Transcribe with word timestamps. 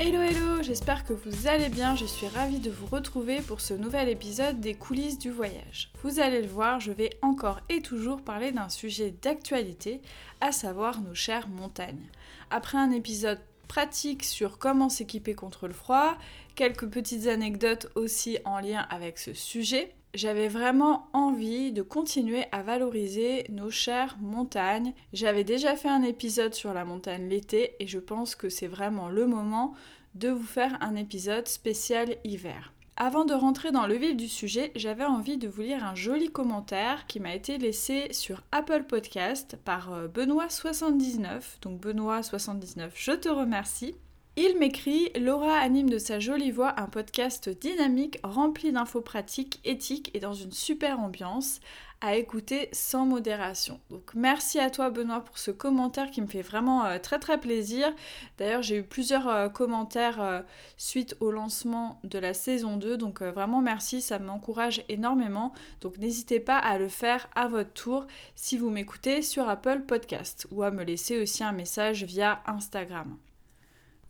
Hello 0.00 0.22
hello, 0.22 0.62
j'espère 0.62 1.04
que 1.04 1.12
vous 1.12 1.48
allez 1.48 1.68
bien, 1.68 1.96
je 1.96 2.04
suis 2.04 2.28
ravie 2.28 2.60
de 2.60 2.70
vous 2.70 2.86
retrouver 2.86 3.40
pour 3.40 3.60
ce 3.60 3.74
nouvel 3.74 4.08
épisode 4.08 4.60
des 4.60 4.74
coulisses 4.74 5.18
du 5.18 5.32
voyage. 5.32 5.90
Vous 6.04 6.20
allez 6.20 6.40
le 6.40 6.46
voir, 6.46 6.78
je 6.78 6.92
vais 6.92 7.10
encore 7.20 7.58
et 7.68 7.82
toujours 7.82 8.22
parler 8.22 8.52
d'un 8.52 8.68
sujet 8.68 9.12
d'actualité, 9.20 10.00
à 10.40 10.52
savoir 10.52 11.00
nos 11.00 11.16
chères 11.16 11.48
montagnes. 11.48 12.06
Après 12.52 12.78
un 12.78 12.92
épisode 12.92 13.40
pratique 13.68 14.24
sur 14.24 14.58
comment 14.58 14.88
s'équiper 14.88 15.34
contre 15.34 15.68
le 15.68 15.74
froid, 15.74 16.16
quelques 16.54 16.88
petites 16.88 17.26
anecdotes 17.26 17.88
aussi 17.94 18.38
en 18.44 18.58
lien 18.60 18.86
avec 18.90 19.18
ce 19.18 19.34
sujet. 19.34 19.94
J'avais 20.14 20.48
vraiment 20.48 21.06
envie 21.12 21.70
de 21.70 21.82
continuer 21.82 22.46
à 22.50 22.62
valoriser 22.62 23.44
nos 23.50 23.70
chères 23.70 24.16
montagnes. 24.20 24.94
J'avais 25.12 25.44
déjà 25.44 25.76
fait 25.76 25.88
un 25.88 26.02
épisode 26.02 26.54
sur 26.54 26.72
la 26.72 26.84
montagne 26.84 27.28
l'été 27.28 27.76
et 27.78 27.86
je 27.86 27.98
pense 27.98 28.34
que 28.34 28.48
c'est 28.48 28.66
vraiment 28.66 29.08
le 29.08 29.26
moment 29.26 29.74
de 30.14 30.30
vous 30.30 30.46
faire 30.46 30.78
un 30.80 30.96
épisode 30.96 31.46
spécial 31.46 32.16
hiver. 32.24 32.72
Avant 33.00 33.24
de 33.24 33.32
rentrer 33.32 33.70
dans 33.70 33.86
le 33.86 33.94
vif 33.94 34.16
du 34.16 34.26
sujet, 34.26 34.72
j'avais 34.74 35.04
envie 35.04 35.36
de 35.36 35.46
vous 35.46 35.62
lire 35.62 35.84
un 35.84 35.94
joli 35.94 36.30
commentaire 36.30 37.06
qui 37.06 37.20
m'a 37.20 37.32
été 37.32 37.56
laissé 37.56 38.08
sur 38.10 38.42
Apple 38.50 38.82
Podcast 38.88 39.56
par 39.64 39.92
euh, 39.92 40.08
Benoît79. 40.08 41.60
Donc 41.62 41.80
Benoît79, 41.80 42.90
je 42.96 43.12
te 43.12 43.28
remercie. 43.28 43.94
Il 44.34 44.58
m'écrit 44.58 45.10
Laura 45.16 45.58
anime 45.58 45.88
de 45.88 45.98
sa 45.98 46.18
jolie 46.18 46.50
voix 46.50 46.74
un 46.80 46.86
podcast 46.86 47.48
dynamique 47.48 48.18
rempli 48.24 48.72
d'infos 48.72 49.00
pratiques, 49.00 49.60
éthiques 49.64 50.10
et 50.14 50.20
dans 50.20 50.34
une 50.34 50.52
super 50.52 50.98
ambiance 50.98 51.60
à 52.00 52.16
écouter 52.16 52.68
sans 52.72 53.04
modération. 53.06 53.80
Donc 53.90 54.14
merci 54.14 54.58
à 54.58 54.70
toi 54.70 54.90
Benoît 54.90 55.24
pour 55.24 55.38
ce 55.38 55.50
commentaire 55.50 56.10
qui 56.10 56.20
me 56.20 56.26
fait 56.26 56.42
vraiment 56.42 56.84
euh, 56.84 56.98
très 56.98 57.18
très 57.18 57.38
plaisir. 57.38 57.92
D'ailleurs 58.38 58.62
j'ai 58.62 58.78
eu 58.78 58.82
plusieurs 58.82 59.28
euh, 59.28 59.48
commentaires 59.48 60.20
euh, 60.20 60.40
suite 60.76 61.16
au 61.20 61.30
lancement 61.30 62.00
de 62.04 62.18
la 62.18 62.34
saison 62.34 62.76
2 62.76 62.96
donc 62.96 63.22
vraiment 63.22 63.60
merci, 63.60 64.00
ça 64.00 64.18
m'encourage 64.18 64.82
énormément. 64.88 65.52
Donc 65.80 65.98
n'hésitez 65.98 66.40
pas 66.40 66.58
à 66.58 66.78
le 66.78 66.88
faire 66.88 67.28
à 67.34 67.48
votre 67.48 67.72
tour 67.72 68.06
si 68.36 68.56
vous 68.56 68.70
m'écoutez 68.70 69.22
sur 69.22 69.48
Apple 69.48 69.80
Podcast 69.86 70.46
ou 70.52 70.62
à 70.62 70.70
me 70.70 70.84
laisser 70.84 71.20
aussi 71.20 71.42
un 71.42 71.52
message 71.52 72.04
via 72.04 72.42
Instagram. 72.46 73.16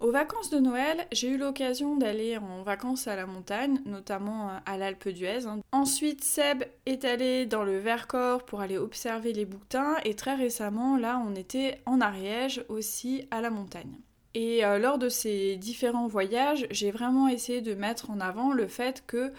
Aux 0.00 0.12
vacances 0.12 0.50
de 0.50 0.60
Noël, 0.60 1.08
j'ai 1.10 1.28
eu 1.28 1.38
l'occasion 1.38 1.96
d'aller 1.96 2.38
en 2.38 2.62
vacances 2.62 3.08
à 3.08 3.16
la 3.16 3.26
montagne, 3.26 3.80
notamment 3.84 4.48
euh, 4.48 4.52
à 4.64 4.78
l'Alpe 4.78 5.08
d'Huez. 5.08 5.46
Hein. 5.46 5.58
Ensuite, 5.72 6.22
Seb 6.22 6.62
est 6.86 7.04
allé 7.04 7.46
dans 7.46 7.64
le 7.64 7.78
Vercors 7.78 8.44
pour 8.44 8.60
aller 8.60 8.78
observer 8.78 9.32
les 9.32 9.44
bouquetins 9.44 9.96
et 10.04 10.14
très 10.14 10.36
récemment, 10.36 10.96
là, 10.96 11.20
on 11.26 11.34
était 11.34 11.80
en 11.84 12.00
Ariège 12.00 12.64
aussi 12.68 13.26
à 13.32 13.40
la 13.40 13.50
montagne. 13.50 13.98
Et 14.34 14.64
euh, 14.64 14.78
lors 14.78 14.98
de 14.98 15.08
ces 15.08 15.56
différents 15.56 16.06
voyages, 16.06 16.68
j'ai 16.70 16.92
vraiment 16.92 17.26
essayé 17.26 17.60
de 17.60 17.74
mettre 17.74 18.10
en 18.10 18.20
avant 18.20 18.52
le 18.52 18.68
fait 18.68 19.02
que 19.04 19.32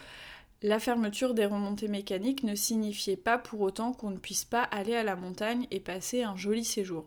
la 0.62 0.80
fermeture 0.80 1.34
des 1.34 1.46
remontées 1.46 1.88
mécaniques 1.88 2.44
ne 2.44 2.56
signifiait 2.56 3.16
pas 3.16 3.38
pour 3.38 3.62
autant 3.62 3.94
qu'on 3.94 4.10
ne 4.10 4.18
puisse 4.18 4.44
pas 4.44 4.64
aller 4.64 4.96
à 4.96 5.04
la 5.04 5.16
montagne 5.16 5.68
et 5.72 5.80
passer 5.80 6.24
un 6.24 6.36
joli 6.36 6.66
séjour. 6.66 7.06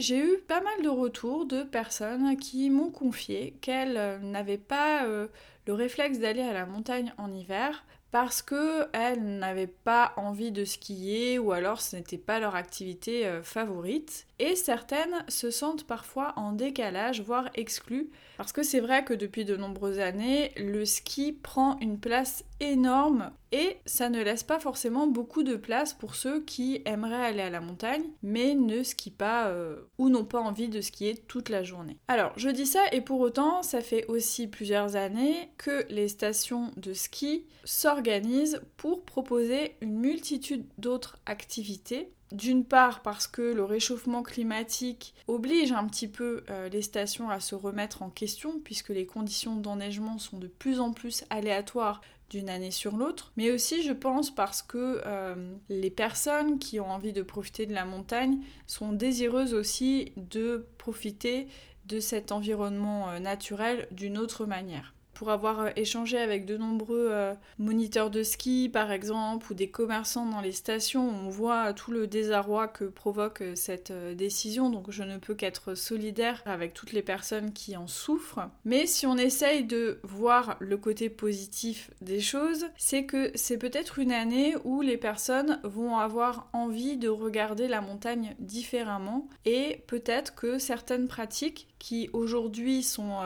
J'ai 0.00 0.16
eu 0.16 0.38
pas 0.38 0.62
mal 0.62 0.80
de 0.82 0.88
retours 0.88 1.44
de 1.44 1.62
personnes 1.62 2.38
qui 2.38 2.70
m'ont 2.70 2.90
confié 2.90 3.52
qu'elles 3.60 3.98
euh, 3.98 4.18
n'avaient 4.18 4.56
pas 4.56 5.04
euh, 5.04 5.28
le 5.66 5.74
réflexe 5.74 6.18
d'aller 6.18 6.40
à 6.40 6.54
la 6.54 6.64
montagne 6.64 7.12
en 7.18 7.30
hiver 7.30 7.84
parce 8.10 8.40
qu'elles 8.40 9.22
n'avaient 9.22 9.66
pas 9.66 10.14
envie 10.16 10.52
de 10.52 10.64
skier 10.64 11.38
ou 11.38 11.52
alors 11.52 11.82
ce 11.82 11.96
n'était 11.96 12.16
pas 12.16 12.40
leur 12.40 12.54
activité 12.54 13.26
euh, 13.26 13.42
favorite. 13.42 14.26
Et 14.42 14.56
certaines 14.56 15.22
se 15.28 15.50
sentent 15.50 15.84
parfois 15.84 16.32
en 16.36 16.52
décalage, 16.52 17.20
voire 17.20 17.50
exclues, 17.54 18.08
parce 18.38 18.52
que 18.52 18.62
c'est 18.62 18.80
vrai 18.80 19.04
que 19.04 19.12
depuis 19.12 19.44
de 19.44 19.54
nombreuses 19.54 19.98
années, 19.98 20.52
le 20.56 20.86
ski 20.86 21.32
prend 21.32 21.78
une 21.80 22.00
place 22.00 22.42
énorme 22.58 23.32
et 23.52 23.76
ça 23.84 24.08
ne 24.08 24.22
laisse 24.22 24.42
pas 24.42 24.58
forcément 24.58 25.06
beaucoup 25.06 25.42
de 25.42 25.56
place 25.56 25.92
pour 25.92 26.14
ceux 26.14 26.40
qui 26.40 26.80
aimeraient 26.86 27.26
aller 27.26 27.42
à 27.42 27.50
la 27.50 27.60
montagne 27.60 28.04
mais 28.22 28.54
ne 28.54 28.82
skient 28.82 29.10
pas 29.10 29.48
euh, 29.48 29.76
ou 29.98 30.08
n'ont 30.08 30.24
pas 30.24 30.40
envie 30.40 30.68
de 30.68 30.80
skier 30.80 31.16
toute 31.28 31.48
la 31.48 31.62
journée. 31.62 31.98
Alors 32.08 32.32
je 32.36 32.48
dis 32.48 32.66
ça 32.66 32.80
et 32.92 33.00
pour 33.00 33.20
autant 33.20 33.62
ça 33.62 33.80
fait 33.80 34.06
aussi 34.06 34.46
plusieurs 34.46 34.96
années 34.96 35.50
que 35.58 35.84
les 35.88 36.08
stations 36.08 36.70
de 36.76 36.92
ski 36.92 37.46
s'organisent 37.64 38.62
pour 38.76 39.04
proposer 39.04 39.76
une 39.80 39.98
multitude 39.98 40.66
d'autres 40.78 41.18
activités 41.26 42.12
d'une 42.32 42.64
part 42.64 43.02
parce 43.02 43.26
que 43.26 43.42
le 43.42 43.64
réchauffement 43.64 44.22
climatique 44.22 45.14
oblige 45.26 45.72
un 45.72 45.86
petit 45.86 46.08
peu 46.08 46.44
euh, 46.50 46.68
les 46.68 46.82
stations 46.82 47.30
à 47.30 47.40
se 47.40 47.54
remettre 47.54 48.02
en 48.02 48.10
question 48.10 48.60
puisque 48.62 48.90
les 48.90 49.06
conditions 49.06 49.56
d'enneigement 49.56 50.18
sont 50.18 50.38
de 50.38 50.46
plus 50.46 50.80
en 50.80 50.92
plus 50.92 51.24
aléatoires 51.30 52.00
d'une 52.30 52.48
année 52.48 52.70
sur 52.70 52.96
l'autre, 52.96 53.32
mais 53.36 53.50
aussi 53.50 53.82
je 53.82 53.92
pense 53.92 54.32
parce 54.32 54.62
que 54.62 55.02
euh, 55.04 55.52
les 55.68 55.90
personnes 55.90 56.60
qui 56.60 56.78
ont 56.78 56.90
envie 56.90 57.12
de 57.12 57.22
profiter 57.22 57.66
de 57.66 57.74
la 57.74 57.84
montagne 57.84 58.38
sont 58.68 58.92
désireuses 58.92 59.52
aussi 59.52 60.12
de 60.16 60.66
profiter 60.78 61.48
de 61.86 61.98
cet 61.98 62.30
environnement 62.30 63.10
euh, 63.10 63.18
naturel 63.18 63.88
d'une 63.90 64.16
autre 64.16 64.46
manière 64.46 64.94
pour 65.20 65.28
avoir 65.28 65.60
euh, 65.60 65.68
échangé 65.76 66.16
avec 66.16 66.46
de 66.46 66.56
nombreux 66.56 67.08
euh, 67.10 67.34
moniteurs 67.58 68.08
de 68.08 68.22
ski 68.22 68.70
par 68.72 68.90
exemple 68.90 69.52
ou 69.52 69.54
des 69.54 69.68
commerçants 69.68 70.24
dans 70.24 70.40
les 70.40 70.52
stations, 70.52 71.06
on 71.06 71.28
voit 71.28 71.74
tout 71.74 71.90
le 71.90 72.06
désarroi 72.06 72.68
que 72.68 72.84
provoque 72.84 73.42
euh, 73.42 73.52
cette 73.54 73.92
décision, 74.16 74.70
donc 74.70 74.90
je 74.90 75.02
ne 75.02 75.18
peux 75.18 75.34
qu'être 75.34 75.74
solidaire 75.74 76.42
avec 76.46 76.72
toutes 76.72 76.92
les 76.92 77.02
personnes 77.02 77.52
qui 77.52 77.76
en 77.76 77.86
souffrent. 77.86 78.48
Mais 78.64 78.86
si 78.86 79.06
on 79.06 79.18
essaye 79.18 79.64
de 79.64 80.00
voir 80.04 80.56
le 80.58 80.78
côté 80.78 81.10
positif 81.10 81.90
des 82.00 82.20
choses, 82.20 82.64
c'est 82.78 83.04
que 83.04 83.30
c'est 83.34 83.58
peut-être 83.58 83.98
une 83.98 84.12
année 84.12 84.54
où 84.64 84.80
les 84.80 84.96
personnes 84.96 85.60
vont 85.64 85.98
avoir 85.98 86.48
envie 86.54 86.96
de 86.96 87.10
regarder 87.10 87.68
la 87.68 87.82
montagne 87.82 88.36
différemment 88.38 89.28
et 89.44 89.84
peut-être 89.86 90.34
que 90.34 90.58
certaines 90.58 91.08
pratiques 91.08 91.66
qui 91.78 92.08
aujourd'hui 92.12 92.82
sont 92.82 93.16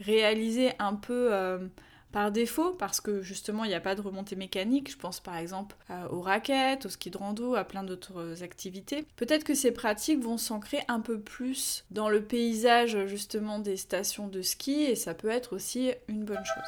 réalisés 0.00 0.72
un 0.78 0.94
peu 0.94 1.35
euh, 1.36 1.68
par 2.12 2.32
défaut 2.32 2.72
parce 2.72 3.00
que 3.00 3.20
justement 3.20 3.64
il 3.64 3.68
n'y 3.68 3.74
a 3.74 3.80
pas 3.80 3.94
de 3.94 4.00
remontée 4.00 4.36
mécanique. 4.36 4.90
Je 4.90 4.96
pense 4.96 5.20
par 5.20 5.36
exemple 5.36 5.76
euh, 5.90 6.08
aux 6.08 6.20
raquettes, 6.20 6.86
au 6.86 6.88
ski 6.88 7.10
de 7.10 7.18
rando, 7.18 7.54
à 7.54 7.64
plein 7.64 7.82
d'autres 7.82 8.42
activités. 8.42 9.04
Peut-être 9.16 9.44
que 9.44 9.54
ces 9.54 9.72
pratiques 9.72 10.22
vont 10.22 10.38
s'ancrer 10.38 10.80
un 10.88 11.00
peu 11.00 11.20
plus 11.20 11.84
dans 11.90 12.08
le 12.08 12.22
paysage 12.22 13.06
justement 13.06 13.58
des 13.58 13.76
stations 13.76 14.28
de 14.28 14.42
ski 14.42 14.82
et 14.82 14.94
ça 14.94 15.14
peut 15.14 15.28
être 15.28 15.54
aussi 15.54 15.92
une 16.08 16.24
bonne 16.24 16.44
chose. 16.44 16.64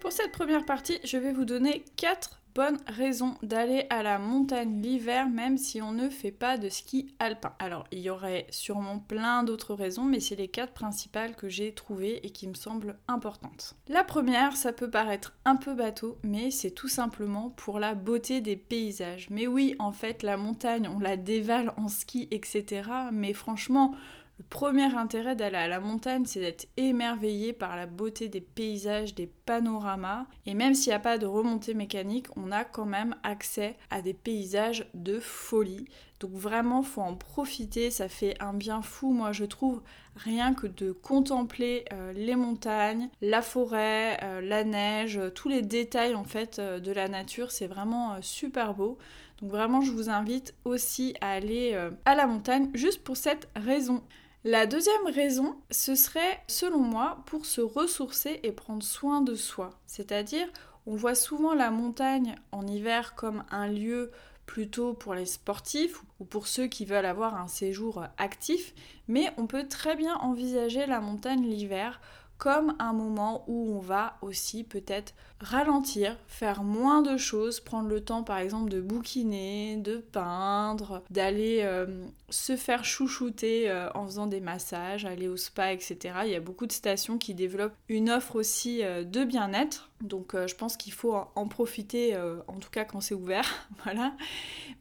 Pour 0.00 0.12
cette 0.12 0.32
première 0.32 0.64
partie, 0.64 0.98
je 1.04 1.16
vais 1.16 1.32
vous 1.32 1.44
donner 1.44 1.84
4 1.96 2.38
bonne 2.56 2.78
raison 2.86 3.34
d'aller 3.42 3.84
à 3.90 4.02
la 4.02 4.18
montagne 4.18 4.80
l'hiver 4.80 5.28
même 5.28 5.58
si 5.58 5.82
on 5.82 5.92
ne 5.92 6.08
fait 6.08 6.32
pas 6.32 6.56
de 6.56 6.70
ski 6.70 7.14
alpin. 7.18 7.52
Alors 7.58 7.84
il 7.92 7.98
y 7.98 8.08
aurait 8.08 8.46
sûrement 8.48 8.98
plein 8.98 9.42
d'autres 9.42 9.74
raisons 9.74 10.04
mais 10.04 10.20
c'est 10.20 10.36
les 10.36 10.48
quatre 10.48 10.72
principales 10.72 11.36
que 11.36 11.50
j'ai 11.50 11.74
trouvées 11.74 12.26
et 12.26 12.30
qui 12.30 12.48
me 12.48 12.54
semblent 12.54 12.96
importantes. 13.08 13.74
La 13.88 14.04
première, 14.04 14.56
ça 14.56 14.72
peut 14.72 14.90
paraître 14.90 15.34
un 15.44 15.56
peu 15.56 15.74
bateau 15.74 16.16
mais 16.22 16.50
c'est 16.50 16.70
tout 16.70 16.88
simplement 16.88 17.50
pour 17.50 17.78
la 17.78 17.94
beauté 17.94 18.40
des 18.40 18.56
paysages. 18.56 19.28
Mais 19.28 19.46
oui 19.46 19.76
en 19.78 19.92
fait 19.92 20.22
la 20.22 20.38
montagne 20.38 20.88
on 20.88 20.98
la 20.98 21.18
dévale 21.18 21.74
en 21.76 21.88
ski 21.88 22.26
etc. 22.30 22.88
Mais 23.12 23.34
franchement 23.34 23.94
le 24.38 24.44
premier 24.44 24.94
intérêt 24.94 25.34
d'aller 25.34 25.56
à 25.56 25.66
la 25.66 25.80
montagne, 25.80 26.26
c'est 26.26 26.40
d'être 26.40 26.68
émerveillé 26.76 27.54
par 27.54 27.74
la 27.74 27.86
beauté 27.86 28.28
des 28.28 28.42
paysages, 28.42 29.14
des 29.14 29.26
panoramas. 29.26 30.26
Et 30.44 30.52
même 30.52 30.74
s'il 30.74 30.90
n'y 30.90 30.96
a 30.96 31.00
pas 31.00 31.16
de 31.16 31.24
remontée 31.24 31.72
mécanique, 31.72 32.26
on 32.36 32.52
a 32.52 32.64
quand 32.64 32.84
même 32.84 33.16
accès 33.22 33.76
à 33.88 34.02
des 34.02 34.12
paysages 34.12 34.90
de 34.92 35.20
folie. 35.20 35.86
Donc 36.20 36.32
vraiment, 36.32 36.82
faut 36.82 37.00
en 37.00 37.14
profiter. 37.14 37.90
Ça 37.90 38.08
fait 38.08 38.36
un 38.42 38.52
bien 38.52 38.82
fou, 38.82 39.10
moi 39.10 39.32
je 39.32 39.46
trouve, 39.46 39.80
rien 40.16 40.52
que 40.52 40.66
de 40.66 40.92
contempler 40.92 41.86
euh, 41.94 42.12
les 42.12 42.36
montagnes, 42.36 43.08
la 43.22 43.40
forêt, 43.40 44.18
euh, 44.22 44.42
la 44.42 44.64
neige, 44.64 45.18
tous 45.34 45.48
les 45.48 45.62
détails 45.62 46.14
en 46.14 46.24
fait 46.24 46.60
de 46.60 46.92
la 46.92 47.08
nature, 47.08 47.50
c'est 47.50 47.68
vraiment 47.68 48.20
super 48.20 48.74
beau. 48.74 48.98
Donc 49.40 49.50
vraiment, 49.50 49.80
je 49.80 49.92
vous 49.92 50.10
invite 50.10 50.54
aussi 50.66 51.14
à 51.22 51.30
aller 51.32 51.78
à 52.04 52.14
la 52.14 52.26
montagne 52.26 52.70
juste 52.74 53.02
pour 53.02 53.16
cette 53.16 53.48
raison. 53.54 54.02
La 54.48 54.66
deuxième 54.66 55.08
raison, 55.12 55.56
ce 55.72 55.96
serait, 55.96 56.40
selon 56.46 56.78
moi, 56.78 57.24
pour 57.26 57.46
se 57.46 57.60
ressourcer 57.60 58.38
et 58.44 58.52
prendre 58.52 58.84
soin 58.84 59.20
de 59.20 59.34
soi. 59.34 59.70
C'est-à-dire, 59.86 60.46
on 60.86 60.94
voit 60.94 61.16
souvent 61.16 61.52
la 61.52 61.72
montagne 61.72 62.36
en 62.52 62.64
hiver 62.64 63.16
comme 63.16 63.42
un 63.50 63.66
lieu 63.66 64.12
plutôt 64.46 64.94
pour 64.94 65.14
les 65.14 65.26
sportifs 65.26 66.00
ou 66.20 66.24
pour 66.24 66.46
ceux 66.46 66.68
qui 66.68 66.84
veulent 66.84 67.06
avoir 67.06 67.34
un 67.34 67.48
séjour 67.48 68.04
actif, 68.18 68.72
mais 69.08 69.32
on 69.36 69.48
peut 69.48 69.66
très 69.66 69.96
bien 69.96 70.14
envisager 70.18 70.86
la 70.86 71.00
montagne 71.00 71.42
l'hiver 71.42 72.00
comme 72.38 72.76
un 72.78 72.92
moment 72.92 73.42
où 73.48 73.74
on 73.74 73.80
va 73.80 74.16
aussi 74.22 74.62
peut-être 74.62 75.12
ralentir, 75.40 76.16
faire 76.28 76.62
moins 76.62 77.02
de 77.02 77.16
choses, 77.16 77.60
prendre 77.60 77.88
le 77.88 78.00
temps 78.00 78.22
par 78.22 78.38
exemple 78.38 78.70
de 78.70 78.80
bouquiner, 78.80 79.76
de 79.76 79.98
peindre, 79.98 81.02
d'aller 81.10 81.60
euh, 81.62 81.86
se 82.30 82.56
faire 82.56 82.84
chouchouter 82.84 83.70
euh, 83.70 83.90
en 83.94 84.06
faisant 84.06 84.26
des 84.26 84.40
massages, 84.40 85.04
aller 85.04 85.28
au 85.28 85.36
spa, 85.36 85.72
etc. 85.72 85.98
Il 86.24 86.30
y 86.30 86.34
a 86.34 86.40
beaucoup 86.40 86.66
de 86.66 86.72
stations 86.72 87.18
qui 87.18 87.34
développent 87.34 87.76
une 87.88 88.08
offre 88.08 88.36
aussi 88.36 88.82
euh, 88.82 89.04
de 89.04 89.24
bien-être. 89.24 89.90
Donc 90.00 90.34
je 90.46 90.54
pense 90.54 90.76
qu'il 90.76 90.92
faut 90.92 91.16
en 91.34 91.48
profiter, 91.48 92.14
en 92.48 92.58
tout 92.58 92.68
cas 92.68 92.84
quand 92.84 93.00
c'est 93.00 93.14
ouvert, 93.14 93.66
voilà. 93.84 94.12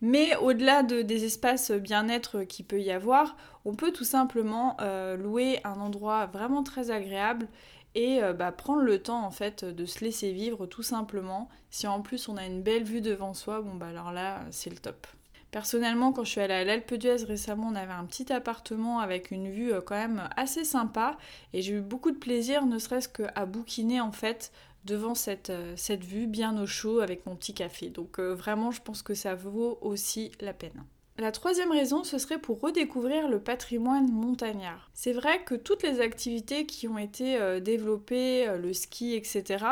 Mais 0.02 0.36
au-delà 0.36 0.84
de, 0.84 1.04
des 1.04 1.24
espaces 1.24 1.72
bien-être 1.72 2.44
qu'il 2.44 2.66
peut 2.66 2.82
y 2.82 2.92
avoir, 2.92 3.38
on 3.64 3.76
peut 3.76 3.94
tout 3.94 4.04
simplement 4.04 4.76
louer 5.18 5.62
un 5.64 5.80
endroit 5.80 6.26
vraiment 6.26 6.64
très 6.64 6.92
agréable 6.92 7.48
et 7.96 8.22
euh, 8.22 8.34
bah, 8.34 8.52
prendre 8.52 8.82
le 8.82 9.02
temps 9.02 9.26
en 9.26 9.32
fait 9.32 9.66
de 9.66 9.86
se 9.86 10.04
laisser 10.04 10.32
vivre 10.32 10.68
tout 10.68 10.84
simplement. 10.84 11.50
Si 11.72 11.88
en 11.88 12.02
plus 12.02 12.30
on 12.30 12.38
a 12.38 12.46
une 12.46 12.62
belle 12.62 12.84
vue 12.84 13.02
devant 13.02 13.34
soi, 13.34 13.62
bon 13.62 13.74
bah 13.74 13.88
alors 13.88 14.12
là 14.12 14.42
c'est 14.52 14.70
le 14.70 14.78
top. 14.78 15.08
Personnellement, 15.52 16.12
quand 16.12 16.26
je 16.26 16.32
suis 16.32 16.42
allée 16.42 16.54
à 16.54 16.64
l'Alpe 16.66 16.96
d'Huez 16.96 17.24
récemment, 17.24 17.70
on 17.72 17.76
avait 17.76 17.94
un 17.94 18.04
petit 18.04 18.32
appartement 18.34 19.00
avec 19.00 19.32
une 19.32 19.50
vue 19.50 19.74
euh, 19.74 19.82
quand 19.82 19.96
même 19.96 20.30
assez 20.36 20.66
sympa 20.66 21.18
et 21.54 21.62
j'ai 21.62 21.74
eu 21.74 21.82
beaucoup 21.82 22.12
de 22.12 22.18
plaisir, 22.18 22.66
ne 22.66 22.78
serait-ce 22.78 23.10
qu'à 23.10 23.46
bouquiner 23.46 24.02
en 24.02 24.12
fait 24.12 24.52
devant 24.84 25.14
euh, 25.50 25.74
cette 25.78 26.04
vue 26.04 26.28
bien 26.28 26.62
au 26.62 26.68
chaud 26.68 27.00
avec 27.00 27.26
mon 27.26 27.36
petit 27.36 27.54
café. 27.54 27.90
Donc 27.90 28.20
vraiment, 28.20 28.72
je 28.72 28.82
pense 28.82 29.02
que 29.02 29.14
ça 29.14 29.34
vaut 29.34 29.80
aussi 29.82 30.32
la 30.42 30.54
peine. 30.54 30.84
La 31.18 31.32
troisième 31.32 31.72
raison, 31.72 32.04
ce 32.04 32.18
serait 32.18 32.40
pour 32.40 32.60
redécouvrir 32.60 33.30
le 33.30 33.40
patrimoine 33.40 34.12
montagnard. 34.12 34.90
C'est 34.94 35.14
vrai 35.14 35.42
que 35.46 35.56
toutes 35.56 35.82
les 35.84 36.02
activités 36.02 36.66
qui 36.66 36.90
ont 36.90 36.98
été 36.98 37.38
euh, 37.38 37.62
développées, 37.62 38.46
euh, 38.50 38.58
le 38.58 38.74
ski, 38.74 39.16
etc., 39.16 39.64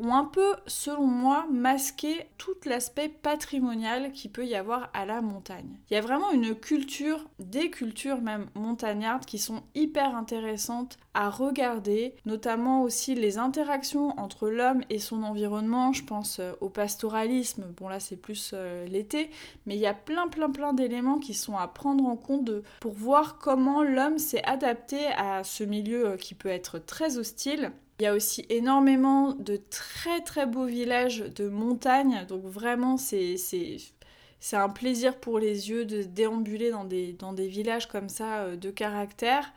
ont 0.00 0.12
un 0.12 0.24
peu, 0.24 0.54
selon 0.66 1.06
moi, 1.06 1.46
masqué 1.50 2.28
tout 2.38 2.56
l'aspect 2.64 3.08
patrimonial 3.08 4.12
qui 4.12 4.28
peut 4.28 4.46
y 4.46 4.54
avoir 4.54 4.90
à 4.94 5.06
la 5.06 5.20
montagne. 5.20 5.78
Il 5.90 5.94
y 5.94 5.96
a 5.96 6.00
vraiment 6.00 6.30
une 6.32 6.54
culture, 6.54 7.24
des 7.38 7.70
cultures 7.70 8.20
même 8.20 8.46
montagnardes 8.54 9.24
qui 9.24 9.38
sont 9.38 9.62
hyper 9.74 10.14
intéressantes 10.16 10.98
à 11.14 11.30
regarder, 11.30 12.14
notamment 12.26 12.82
aussi 12.82 13.14
les 13.14 13.38
interactions 13.38 14.08
entre 14.18 14.48
l'homme 14.48 14.82
et 14.90 14.98
son 14.98 15.22
environnement. 15.22 15.92
Je 15.92 16.04
pense 16.04 16.40
euh, 16.40 16.52
au 16.60 16.68
pastoralisme, 16.68 17.64
bon 17.76 17.88
là 17.88 18.00
c'est 18.00 18.16
plus 18.16 18.50
euh, 18.52 18.86
l'été, 18.86 19.30
mais 19.64 19.76
il 19.76 19.80
y 19.80 19.86
a 19.86 19.94
plein 19.94 20.28
plein 20.28 20.50
plein 20.50 20.74
d'éléments 20.74 21.18
qui 21.18 21.32
sont 21.32 21.56
à 21.56 21.68
prendre 21.68 22.04
en 22.04 22.16
compte 22.16 22.50
pour 22.80 22.92
voir 22.92 23.38
comment 23.38 23.82
l'homme 23.82 24.18
s'est 24.18 24.44
adapté 24.44 25.06
à 25.16 25.42
ce 25.42 25.64
milieu 25.64 26.06
euh, 26.06 26.16
qui 26.16 26.34
peut 26.34 26.50
être 26.50 26.78
très 26.78 27.16
hostile 27.16 27.72
il 27.98 28.02
y 28.02 28.06
a 28.06 28.14
aussi 28.14 28.44
énormément 28.50 29.32
de 29.32 29.56
très 29.56 30.20
très 30.20 30.46
beaux 30.46 30.66
villages 30.66 31.20
de 31.20 31.48
montagne, 31.48 32.26
donc 32.28 32.44
vraiment 32.44 32.96
c'est 32.96 33.36
un 34.52 34.68
plaisir 34.68 35.18
pour 35.18 35.38
les 35.38 35.70
yeux 35.70 35.84
de 35.84 36.02
déambuler 36.02 36.70
dans 36.70 36.84
des, 36.84 37.12
dans 37.14 37.32
des 37.32 37.48
villages 37.48 37.88
comme 37.88 38.08
ça 38.08 38.40
euh, 38.40 38.56
de 38.56 38.70
caractère. 38.70 39.52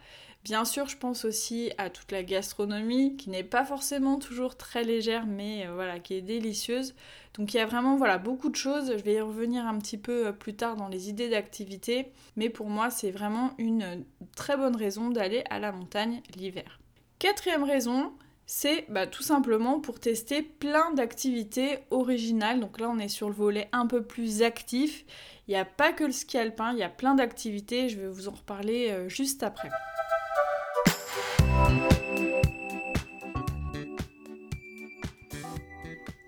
Bien 0.46 0.64
sûr, 0.64 0.88
je 0.88 0.96
pense 0.96 1.26
aussi 1.26 1.72
à 1.78 1.90
toute 1.90 2.14
la 2.14 2.24
gastronomie 2.24 3.18
qui 3.18 3.30
n'est 3.30 3.44
pas 3.44 3.66
forcément 3.66 4.18
toujours 4.18 4.56
très 4.56 4.86
légère, 4.86 5.26
mais 5.28 5.68
euh, 5.68 5.74
voilà, 5.74 6.00
qui 6.00 6.14
est 6.14 6.22
délicieuse. 6.22 6.96
Donc 7.34 7.54
il 7.54 7.58
y 7.58 7.60
a 7.60 7.66
vraiment 7.66 7.98
voilà 7.98 8.18
beaucoup 8.18 8.50
de 8.50 8.56
choses. 8.56 8.94
Je 8.98 9.04
vais 9.04 9.16
y 9.16 9.22
revenir 9.22 9.68
un 9.68 9.78
petit 9.80 9.98
peu 9.98 10.28
euh, 10.28 10.32
plus 10.32 10.56
tard 10.56 10.78
dans 10.78 10.88
les 10.88 11.10
idées 11.10 11.30
d'activité, 11.30 12.14
mais 12.38 12.50
pour 12.50 12.70
moi 12.70 12.90
c'est 12.90 13.12
vraiment 13.12 13.52
une 13.58 14.06
très 14.36 14.56
bonne 14.56 14.78
raison 14.78 15.10
d'aller 15.10 15.44
à 15.50 15.60
la 15.60 15.74
montagne 15.74 16.22
l'hiver. 16.38 16.80
Quatrième 17.20 17.66
raison, 17.66 18.14
c'est 18.52 18.86
bah, 18.90 19.06
tout 19.06 19.22
simplement 19.22 19.80
pour 19.80 20.00
tester 20.00 20.42
plein 20.42 20.92
d'activités 20.96 21.78
originales. 21.92 22.60
Donc 22.60 22.80
là, 22.80 22.90
on 22.90 22.98
est 22.98 23.08
sur 23.08 23.30
le 23.30 23.36
volet 23.36 23.70
un 23.74 23.86
peu 23.86 24.02
plus 24.02 24.42
actif. 24.42 25.06
Il 25.48 25.52
n'y 25.52 25.56
a 25.56 25.66
pas 25.66 25.94
que 25.94 26.04
le 26.04 26.12
ski 26.12 26.40
alpin, 26.40 26.72
il 26.74 26.80
y 26.80 26.84
a 26.84 26.90
plein 26.90 27.14
d'activités. 27.14 27.90
Je 27.90 28.00
vais 28.00 28.08
vous 28.08 28.28
en 28.28 28.32
reparler 28.32 28.90
euh, 28.90 29.08
juste 29.08 29.44
après. 29.44 29.70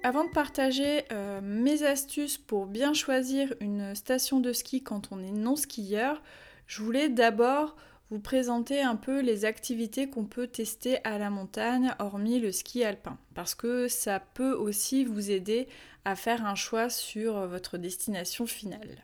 Avant 0.03 0.23
de 0.23 0.29
partager 0.29 1.05
euh, 1.11 1.41
mes 1.41 1.81
astuces 1.81 2.37
pour 2.37 2.67
bien 2.67 2.93
choisir 2.93 3.51
une 3.61 3.95
station 3.95 4.39
de 4.39 4.53
ski 4.53 4.83
quand 4.83 5.07
on 5.09 5.23
est 5.23 5.31
non 5.31 5.55
skieur, 5.55 6.21
je 6.67 6.83
voulais 6.83 7.09
d'abord 7.09 7.75
vous 8.11 8.19
présenter 8.19 8.81
un 8.81 8.97
peu 8.97 9.21
les 9.21 9.45
activités 9.45 10.09
qu'on 10.09 10.25
peut 10.25 10.47
tester 10.47 11.03
à 11.05 11.17
la 11.17 11.29
montagne, 11.29 11.95
hormis 11.97 12.39
le 12.39 12.51
ski 12.51 12.83
alpin, 12.83 13.17
parce 13.33 13.55
que 13.55 13.87
ça 13.87 14.19
peut 14.19 14.53
aussi 14.53 15.05
vous 15.05 15.31
aider 15.31 15.67
à 16.05 16.15
faire 16.15 16.45
un 16.45 16.55
choix 16.55 16.89
sur 16.89 17.47
votre 17.47 17.77
destination 17.77 18.45
finale. 18.45 19.03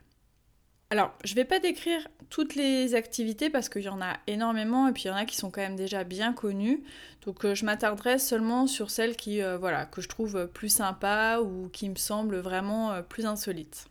Alors, 0.90 1.14
je 1.26 1.32
ne 1.32 1.36
vais 1.36 1.46
pas 1.46 1.60
décrire 1.60 2.08
toutes 2.30 2.56
les 2.56 2.96
activités 2.96 3.50
parce 3.50 3.68
qu'il 3.68 3.82
y 3.82 3.90
en 3.90 4.02
a 4.02 4.18
énormément 4.26 4.88
et 4.88 4.94
puis 4.94 5.04
il 5.04 5.08
y 5.08 5.12
en 5.12 5.16
a 5.16 5.26
qui 5.26 5.36
sont 5.36 5.52
quand 5.52 5.62
même 5.62 5.76
déjà 5.76 6.04
bien 6.06 6.32
connues. 6.32 6.84
Donc, 7.26 7.44
euh, 7.44 7.56
je 7.56 7.66
m'attarderai 7.66 8.20
seulement 8.20 8.68
sur 8.68 8.90
celles 8.90 9.18
qui, 9.18 9.42
euh, 9.42 9.58
voilà, 9.58 9.86
que 9.86 10.02
je 10.02 10.08
trouve 10.08 10.48
plus 10.48 10.70
sympas 10.70 11.42
ou 11.42 11.70
qui 11.74 11.90
me 11.90 11.96
semblent 11.96 12.38
vraiment 12.38 12.94
euh, 12.94 13.02
plus 13.02 13.26
insolites. 13.26 13.88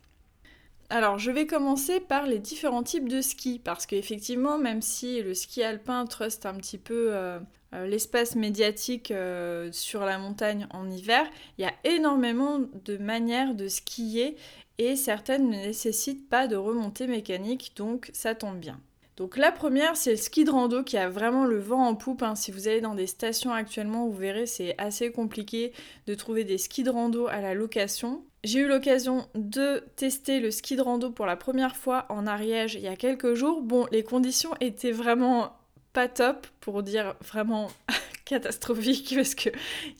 Alors, 0.88 1.18
je 1.18 1.32
vais 1.32 1.46
commencer 1.46 1.98
par 1.98 2.26
les 2.26 2.38
différents 2.38 2.84
types 2.84 3.08
de 3.08 3.20
ski, 3.20 3.60
parce 3.62 3.86
qu'effectivement, 3.86 4.56
même 4.56 4.82
si 4.82 5.20
le 5.20 5.34
ski 5.34 5.64
alpin 5.64 6.06
truste 6.06 6.46
un 6.46 6.54
petit 6.54 6.78
peu 6.78 7.08
euh, 7.12 7.40
euh, 7.74 7.86
l'espace 7.88 8.36
médiatique 8.36 9.10
euh, 9.10 9.70
sur 9.72 10.04
la 10.04 10.18
montagne 10.18 10.68
en 10.70 10.88
hiver, 10.88 11.26
il 11.58 11.62
y 11.62 11.64
a 11.64 11.74
énormément 11.82 12.60
de 12.84 12.96
manières 12.98 13.56
de 13.56 13.66
skier 13.66 14.36
et 14.78 14.94
certaines 14.94 15.50
ne 15.50 15.56
nécessitent 15.56 16.28
pas 16.28 16.46
de 16.46 16.55
remontée 16.55 17.08
mécanique, 17.08 17.72
donc 17.76 18.10
ça 18.12 18.36
tombe 18.36 18.58
bien. 18.58 18.81
Donc 19.17 19.39
la 19.39 19.51
première, 19.51 19.96
c'est 19.96 20.11
le 20.11 20.17
ski 20.17 20.44
de 20.44 20.51
rando 20.51 20.82
qui 20.82 20.99
a 20.99 21.08
vraiment 21.08 21.46
le 21.46 21.58
vent 21.58 21.87
en 21.87 21.94
poupe. 21.94 22.23
Hein. 22.23 22.35
Si 22.35 22.51
vous 22.51 22.69
allez 22.69 22.82
dans 22.82 22.94
des 22.94 23.06
stations 23.06 23.53
actuellement, 23.53 24.06
vous 24.06 24.17
verrez, 24.17 24.46
c'est 24.46 24.75
assez 24.79 25.11
compliqué 25.11 25.73
de 26.06 26.15
trouver 26.15 26.44
des 26.44 26.58
skis 26.58 26.82
de 26.82 26.91
rando 26.91 27.27
à 27.27 27.41
la 27.41 27.55
location. 27.55 28.23
J'ai 28.44 28.61
eu 28.61 28.69
l'occasion 28.69 29.27
de 29.35 29.85
tester 29.96 30.39
le 30.39 30.51
ski 30.51 30.77
de 30.77 30.82
rando 30.82 31.11
pour 31.11 31.25
la 31.25 31.37
première 31.37 31.77
fois 31.77 32.05
en 32.11 32.27
Ariège 32.27 32.75
il 32.75 32.82
y 32.82 32.89
a 32.89 32.96
quelques 32.96 33.35
jours. 33.35 33.63
Bon, 33.63 33.87
les 33.91 34.03
conditions 34.03 34.51
étaient 34.61 34.93
vraiment 34.93 35.56
pas 35.94 36.08
top, 36.08 36.46
pour 36.61 36.82
dire 36.82 37.17
vraiment 37.23 37.69
catastrophique, 38.27 39.15
parce 39.17 39.35
que 39.35 39.49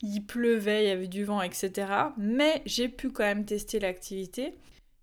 il 0.03 0.21
pleuvait, 0.21 0.83
il 0.83 0.87
y 0.89 0.91
avait 0.91 1.07
du 1.07 1.23
vent, 1.23 1.41
etc. 1.41 1.87
Mais 2.17 2.61
j'ai 2.67 2.87
pu 2.87 3.09
quand 3.09 3.23
même 3.23 3.45
tester 3.45 3.79
l'activité. 3.79 4.53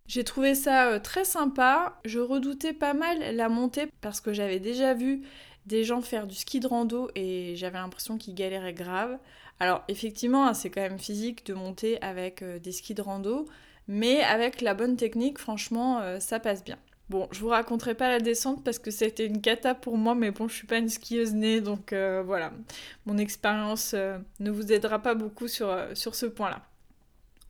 J'ai 0.07 0.23
trouvé 0.25 0.55
ça 0.55 0.91
euh, 0.91 0.99
très 0.99 1.25
sympa. 1.25 1.99
Je 2.05 2.19
redoutais 2.21 2.73
pas 2.75 2.95
mal 2.95 3.35
la 3.35 3.49
montée 3.49 3.89
parce 4.01 4.21
que 4.21 4.33
j'avais 4.33 4.61
déjà 4.61 4.95
vu 4.95 5.23
des 5.67 5.83
gens 5.85 6.03
faire 6.03 6.27
du 6.27 6.35
ski 6.35 6.61
de 6.61 6.67
rando 6.67 7.11
et 7.15 7.57
j'avais 7.57 7.79
l'impression 7.79 8.19
qu'ils 8.19 8.35
galéraient 8.35 8.75
grave. 8.75 9.19
Alors 9.61 9.83
effectivement, 9.89 10.47
hein, 10.47 10.55
c'est 10.55 10.69
quand 10.69 10.83
même 10.83 10.99
physique 10.99 11.47
de 11.47 11.55
monter 11.55 12.01
avec 12.03 12.43
euh, 12.43 12.59
des 12.59 12.73
skis 12.73 12.95
de 12.95 13.01
rando, 13.01 13.47
mais 13.89 14.23
avec 14.23 14.61
la 14.61 14.75
bonne 14.75 14.97
technique, 14.97 15.39
franchement, 15.39 16.01
euh, 16.01 16.21
ça 16.21 16.39
passe 16.39 16.65
bien. 16.65 16.77
Bon, 17.09 17.29
je 17.33 17.41
vous 17.41 17.49
raconterai 17.49 17.95
pas 17.95 18.09
la 18.09 18.21
descente 18.21 18.63
parce 18.65 18.79
que 18.79 18.91
c'était 18.91 19.27
une 19.27 19.41
cata 19.41 19.75
pour 19.75 19.97
moi, 19.97 20.15
mais 20.15 20.31
bon, 20.33 20.49
je 20.49 20.55
suis 20.55 20.67
pas 20.67 20.79
une 20.79 20.89
skieuse 20.89 21.35
née, 21.35 21.61
donc 21.61 21.93
voilà, 21.93 22.51
mon 23.05 23.19
expérience 23.19 23.95
ne 23.95 24.51
vous 24.51 24.73
aidera 24.73 24.99
pas 25.01 25.15
beaucoup 25.15 25.47
sur, 25.47 25.71
sur 25.93 26.15
ce 26.15 26.25
point-là. 26.25 26.63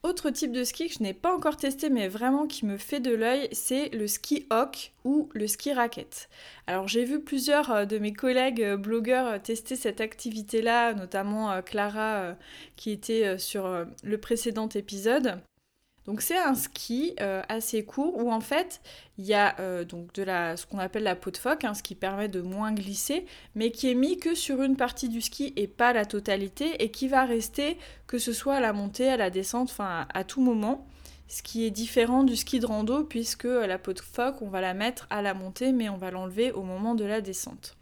Autre 0.05 0.29
type 0.29 0.53
de 0.53 0.65
ski 0.65 0.89
que 0.89 0.95
je 0.99 1.03
n'ai 1.03 1.15
pas 1.15 1.35
encore 1.35 1.57
testé 1.57 1.89
mais 1.89 2.09
vraiment 2.09 2.47
qui 2.47 2.67
me 2.67 2.77
fait 2.77 3.01
de 3.01 3.15
l'œil, 3.15 3.49
c'est 3.53 3.89
le 3.89 4.07
ski 4.07 4.47
hawk 4.51 4.93
ou 5.07 5.31
le 5.33 5.47
ski 5.47 5.73
raquette. 5.73 6.29
Alors 6.67 6.89
j'ai 6.89 7.07
vu 7.07 7.23
plusieurs 7.23 7.71
euh, 7.71 7.85
de 7.87 7.97
mes 7.97 8.13
collègues 8.13 8.63
euh, 8.63 8.77
blogueurs 8.77 9.27
euh, 9.27 9.39
tester 9.39 9.77
cette 9.77 10.03
activité-là, 10.03 10.93
notamment 10.93 11.63
Clara 11.63 12.37
qui 12.77 12.91
était 12.91 13.39
sur 13.39 13.87
le 14.03 14.19
précédent 14.19 14.69
épisode. 14.69 15.41
Donc 16.07 16.21
c'est 16.21 16.37
un 16.37 16.55
ski 16.55 17.15
euh, 17.21 17.43
assez 17.49 17.85
court 17.85 18.17
où 18.19 18.31
en 18.31 18.41
fait 18.41 18.83
il 19.17 19.25
y 19.25 19.33
a 19.33 19.59
euh, 19.59 19.85
donc 19.85 20.13
de 20.13 20.23
la, 20.23 20.57
ce 20.57 20.67
qu'on 20.67 20.79
appelle 20.79 21.05
la 21.05 21.17
peau 21.17 21.31
de 21.31 21.39
phoque, 21.39 21.65
hein, 21.65 21.73
ce 21.73 21.83
qui 21.83 21.95
permet 21.95 22.29
de 22.29 22.43
moins 22.43 22.73
glisser, 22.73 23.25
mais 23.55 23.71
qui 23.71 23.91
est 23.91 23.95
mis 23.95 24.19
que 24.19 24.35
sur 24.35 24.63
une 24.63 24.77
partie 24.77 25.09
du 25.09 25.23
ski 25.23 25.55
et 25.57 25.67
pas 25.67 25.93
la 25.93 26.05
totalité, 26.05 26.83
et 26.83 26.91
qui 26.91 27.09
va 27.09 27.25
rester 27.25 27.79
que 28.07 28.19
ce 28.19 28.33
soit 28.33 28.57
à 28.57 28.61
la 28.61 28.73
montée, 28.73 29.09
à 29.09 29.17
la 29.17 29.31
descente, 29.31 29.71
enfin 29.71 30.07
à, 30.13 30.25
tout 30.25 30.43
moment. 30.43 30.87
Ce 31.27 31.43
qui 31.43 31.65
est 31.65 31.71
différent 31.71 32.23
du 32.23 32.37
ski 32.37 32.61
de 32.61 32.67
rando 32.67 33.05
puisque 33.05 33.45
la 33.45 33.79
peau 33.79 33.95
de 33.95 34.01
phoque 34.01 34.43
on 34.43 34.49
va 34.49 34.61
la 34.61 34.75
mettre 34.75 35.07
à 35.09 35.23
la 35.23 35.33
montée 35.33 35.73
mais 35.73 35.89
on 35.89 35.97
va 35.97 36.11
l'enlever 36.11 36.53
au 36.53 36.63
moment 36.63 36.95
de 36.95 37.05
la 37.05 37.23
descente. 37.23 37.77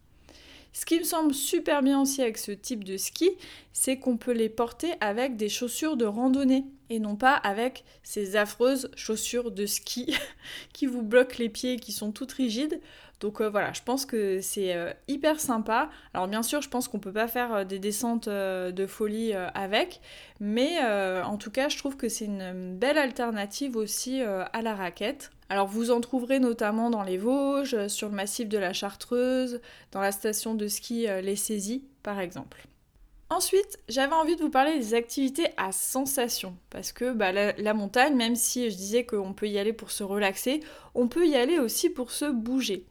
Ce 0.73 0.87
qui 0.87 0.99
me 0.99 1.05
semble 1.05 1.35
super 1.35 1.83
bien 1.83 2.01
aussi 2.01 2.23
avec 2.23 2.39
ce 2.39 2.51
type 2.51 2.83
de 2.85 2.97
ski, 2.97 3.31
c'est 3.73 3.99
qu'on 3.99 4.17
peut 4.17 4.33
les 4.33 4.49
porter 4.49 4.93
avec 5.01 5.37
des 5.37 5.49
chaussures 5.51 5.97
de 5.97 6.07
randonnée 6.07 6.65
et 6.89 6.99
non 6.99 7.15
pas 7.17 7.35
avec 7.35 7.85
ces 8.03 8.37
affreuses 8.37 8.91
chaussures 8.97 9.51
de 9.51 9.67
ski 9.67 10.17
qui 10.73 10.87
vous 10.87 11.03
bloquent 11.03 11.37
les 11.39 11.51
pieds 11.51 11.77
qui 11.77 11.93
sont 11.93 12.11
toutes 12.11 12.33
rigides. 12.33 12.81
Donc 13.21 13.41
euh, 13.41 13.49
voilà, 13.49 13.73
je 13.73 13.83
pense 13.83 14.05
que 14.05 14.41
c'est 14.41 14.75
euh, 14.75 14.93
hyper 15.09 15.39
sympa. 15.39 15.91
Alors 16.13 16.27
bien 16.27 16.43
sûr, 16.43 16.61
je 16.61 16.69
pense 16.69 16.89
qu'on 16.89 16.99
peut 16.99 17.13
pas 17.13 17.29
faire 17.29 17.55
euh, 17.55 17.65
des 17.65 17.79
descentes 17.79 18.29
de 18.29 18.87
folie 18.87 19.33
avec, 19.33 20.01
mais 20.41 20.81
en 21.23 21.37
tout 21.37 21.51
cas, 21.51 21.69
je 21.69 21.79
trouve 21.79 21.97
que 21.97 22.09
c'est 22.09 22.25
une 22.25 22.77
belle 22.77 22.99
alternative 22.99 23.77
aussi 23.77 24.21
à 24.23 24.63
la 24.63 24.75
raquette. 24.75 25.31
Alors 25.53 25.67
vous 25.67 25.91
en 25.91 26.01
trouverez 26.01 26.39
notamment 26.39 26.89
dans 26.89 27.03
les 27.03 27.19
Vosges, 27.19 27.87
sur 27.89 28.09
le 28.09 28.15
massif 28.15 28.49
de 28.49 28.57
la 28.57 28.73
Chartreuse, 28.73 29.61
dans 29.91 30.01
la 30.01 30.11
station 30.11 30.55
de 30.55 30.67
ski 30.67 31.07
Les 31.23 31.37
Saisies 31.37 31.85
par 32.03 32.21
exemple. 32.21 32.67
Ensuite, 33.29 33.79
j'avais 33.87 34.15
envie 34.15 34.35
de 34.37 34.41
vous 34.41 34.49
parler 34.49 34.79
des 34.79 34.95
activités 34.95 35.49
à 35.59 35.71
sensation. 35.73 36.57
Parce 36.71 36.93
que 36.93 37.13
bah, 37.13 37.33
la, 37.33 37.75
montagne, 37.75 38.17
même 38.17 38.35
si 38.35 38.71
je 38.71 38.77
disais 38.77 39.05
qu'on 39.05 39.35
peut 39.35 39.47
y 39.47 39.59
aller 39.59 39.75
pour 39.75 39.91
se 39.91 40.03
relaxer, 40.03 40.61
on 40.95 41.07
peut 41.07 41.27
y 41.27 41.37
aller 41.37 41.59
aussi 41.59 41.91
pour 41.91 42.13
se 42.13 42.25
bouger. 42.25 42.87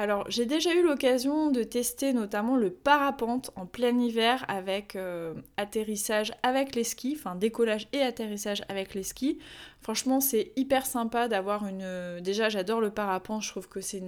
Alors, 0.00 0.30
j'ai 0.30 0.46
déjà 0.46 0.72
eu 0.74 0.84
l'occasion 0.84 1.50
de 1.50 1.64
tester 1.64 2.12
notamment 2.12 2.54
le 2.54 2.70
parapente 2.70 3.50
en 3.56 3.66
plein 3.66 3.98
hiver 3.98 4.44
avec 4.46 4.94
euh, 4.94 5.34
atterrissage 5.56 6.32
avec 6.44 6.76
les 6.76 6.84
skis, 6.84 7.16
enfin 7.18 7.34
décollage 7.34 7.88
et 7.92 8.02
atterrissage 8.02 8.62
avec 8.68 8.94
les 8.94 9.02
skis. 9.02 9.40
Franchement, 9.80 10.20
c'est 10.20 10.52
hyper 10.54 10.86
sympa 10.86 11.26
d'avoir 11.26 11.66
une. 11.66 12.20
Déjà, 12.20 12.48
j'adore 12.48 12.80
le 12.80 12.90
parapente, 12.90 13.42
je 13.42 13.50
trouve 13.50 13.68
que 13.68 13.80
c'est 13.80 14.00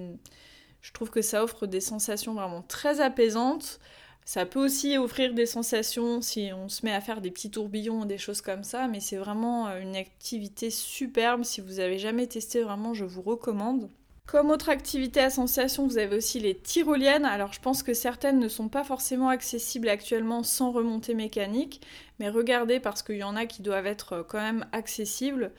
Je 0.81 0.93
trouve 0.93 1.09
que 1.09 1.21
ça 1.21 1.43
offre 1.43 1.67
des 1.67 1.81
sensations 1.81 2.35
vraiment 2.35 2.61
très 2.61 3.01
apaisantes. 3.01 3.81
Ça 4.23 4.45
peut 4.45 4.63
aussi 4.63 4.97
offrir 4.97 5.33
des 5.33 5.45
sensations 5.45 6.21
si 6.21 6.51
on 6.53 6.69
se 6.69 6.85
met 6.85 6.93
à 6.93 7.01
faire 7.01 7.19
des 7.19 7.31
petits 7.31 7.51
tourbillons, 7.51 8.05
des 8.05 8.17
choses 8.17 8.39
comme 8.39 8.63
ça, 8.63 8.87
mais 8.87 9.01
c'est 9.01 9.17
vraiment 9.17 9.67
euh, 9.67 9.81
une 9.81 9.97
activité 9.97 10.69
superbe. 10.69 11.43
Si 11.43 11.59
vous 11.59 11.81
avez 11.81 11.99
jamais 11.99 12.27
testé, 12.27 12.61
vraiment, 12.63 12.93
je 12.93 13.03
vous 13.03 13.21
recommande. 13.21 13.89
Comme 14.31 14.49
autre 14.49 14.69
activité 14.69 15.19
à 15.19 15.29
sensation, 15.29 15.85
vous 15.85 15.97
avez 15.97 16.15
aussi 16.15 16.39
les 16.39 16.55
tyroliennes. 16.55 17.25
Alors 17.25 17.51
je 17.51 17.59
pense 17.59 17.83
que 17.83 17.93
certaines 17.93 18.39
ne 18.39 18.47
sont 18.47 18.69
pas 18.69 18.85
forcément 18.85 19.27
accessibles 19.27 19.89
actuellement 19.89 20.41
sans 20.41 20.71
remontée 20.71 21.15
mécanique, 21.15 21.81
mais 22.17 22.29
regardez 22.29 22.79
parce 22.79 23.03
qu'il 23.03 23.17
y 23.17 23.25
en 23.25 23.35
a 23.35 23.45
qui 23.45 23.61
doivent 23.61 23.87
être 23.87 24.13
euh, 24.13 24.23
quand 24.23 24.39
même 24.39 24.65
accessibles. 24.71 25.51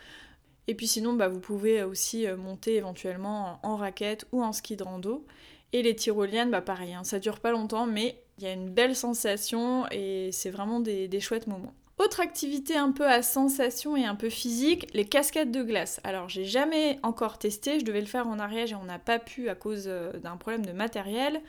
Et 0.68 0.74
puis 0.74 0.86
sinon, 0.86 1.12
bah, 1.12 1.28
vous 1.28 1.38
pouvez 1.38 1.82
aussi 1.82 2.26
euh, 2.26 2.38
monter 2.38 2.76
éventuellement 2.76 3.60
en 3.62 3.76
raquette 3.76 4.26
ou 4.32 4.42
en 4.42 4.54
ski 4.54 4.74
de 4.76 4.84
rando. 4.84 5.26
Et 5.74 5.82
les 5.82 5.94
tyroliennes, 5.94 6.50
bah 6.50 6.62
pareil, 6.62 6.94
hein, 6.94 7.04
ça 7.04 7.18
dure 7.18 7.40
pas 7.40 7.50
longtemps, 7.50 7.84
mais 7.84 8.24
il 8.38 8.44
y 8.44 8.46
a 8.46 8.54
une 8.54 8.70
belle 8.70 8.96
sensation 8.96 9.84
et 9.90 10.30
c'est 10.32 10.48
vraiment 10.48 10.80
des, 10.80 11.20
chouettes 11.20 11.46
moments. 11.46 11.74
Autre 12.02 12.18
activité 12.18 12.76
un 12.76 12.90
peu 12.90 13.06
à 13.06 13.22
sensation 13.22 13.96
et 13.96 14.04
un 14.04 14.16
peu 14.16 14.28
physique, 14.28 14.88
les 14.92 15.04
cascades 15.04 15.52
de 15.52 15.62
glace. 15.62 16.00
Alors 16.02 16.28
j'ai 16.28 16.44
jamais 16.44 16.98
encore 17.04 17.38
testé, 17.38 17.78
je 17.78 17.84
devais 17.84 18.00
le 18.00 18.06
faire 18.06 18.26
en 18.26 18.40
Ariège 18.40 18.72
et 18.72 18.74
on 18.74 18.82
n'a 18.82 18.98
pas 18.98 19.20
pu 19.20 19.48
à 19.48 19.54
cause 19.54 19.84
euh, 19.86 20.12
d'un 20.14 20.36
problème 20.36 20.66
de 20.66 20.72
matériel. 20.72 21.40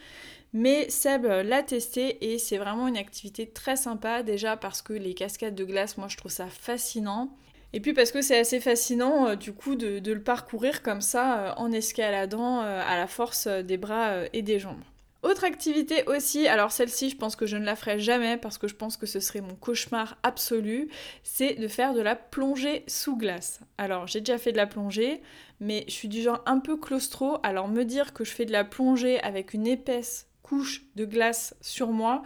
Mais 0.53 0.87
Seb 0.91 1.25
l'a 1.25 1.63
testé 1.63 2.31
et 2.31 2.37
c'est 2.37 2.59
vraiment 2.59 2.87
une 2.87 2.97
activité 2.97 3.47
très 3.47 3.75
sympa 3.75 4.21
déjà 4.21 4.55
parce 4.55 4.83
que 4.83 4.93
les 4.93 5.15
cascades 5.15 5.55
de 5.55 5.65
glace, 5.65 5.97
moi 5.97 6.07
je 6.07 6.17
trouve 6.17 6.31
ça 6.31 6.45
fascinant. 6.45 7.35
Et 7.71 7.79
puis 7.79 7.93
parce 7.93 8.11
que 8.11 8.21
c'est 8.21 8.37
assez 8.37 8.59
fascinant 8.59 9.29
euh, 9.29 9.35
du 9.35 9.53
coup 9.53 9.73
de, 9.73 9.99
le 10.05 10.21
parcourir 10.21 10.83
comme 10.83 11.01
ça 11.01 11.39
euh, 11.39 11.53
en 11.57 11.71
escaladant 11.71 12.59
à 12.59 12.95
la 12.95 13.07
force 13.07 13.47
des 13.47 13.77
bras 13.77 14.17
et 14.33 14.43
des 14.43 14.59
jambes. 14.59 14.83
Autre 15.23 15.45
activité 15.45 16.03
aussi, 16.07 16.49
alors 16.49 16.73
celle-ci 16.73 17.09
je 17.09 17.15
pense 17.15 17.37
que 17.37 17.45
je 17.45 17.55
ne 17.55 17.63
la 17.63 17.77
ferai 17.77 17.97
jamais 17.97 18.35
parce 18.35 18.57
que 18.57 18.67
je 18.67 18.75
pense 18.75 18.97
que 18.97 19.05
ce 19.05 19.21
serait 19.21 19.39
mon 19.39 19.55
cauchemar 19.55 20.17
absolu, 20.21 20.89
c'est 21.23 21.53
de 21.53 21.69
faire 21.69 21.93
de 21.93 22.01
la 22.01 22.17
plongée 22.17 22.83
sous 22.87 23.15
glace. 23.15 23.61
Alors 23.77 24.05
j'ai 24.05 24.19
déjà 24.19 24.37
fait 24.37 24.51
de 24.51 24.57
la 24.57 24.67
plongée, 24.67 25.21
mais 25.61 25.85
je 25.87 25.93
suis 25.93 26.09
du 26.09 26.21
genre 26.21 26.43
un 26.45 26.59
peu 26.59 26.75
claustro, 26.75 27.37
alors 27.41 27.69
me 27.69 27.85
dire 27.85 28.11
que 28.11 28.25
je 28.25 28.31
fais 28.31 28.43
de 28.43 28.51
la 28.51 28.65
plongée 28.65 29.21
avec 29.21 29.53
une 29.53 29.65
épaisse 29.65 30.27
couche 30.41 30.83
de 30.95 31.05
glace 31.05 31.55
sur 31.61 31.91
moi, 31.91 32.21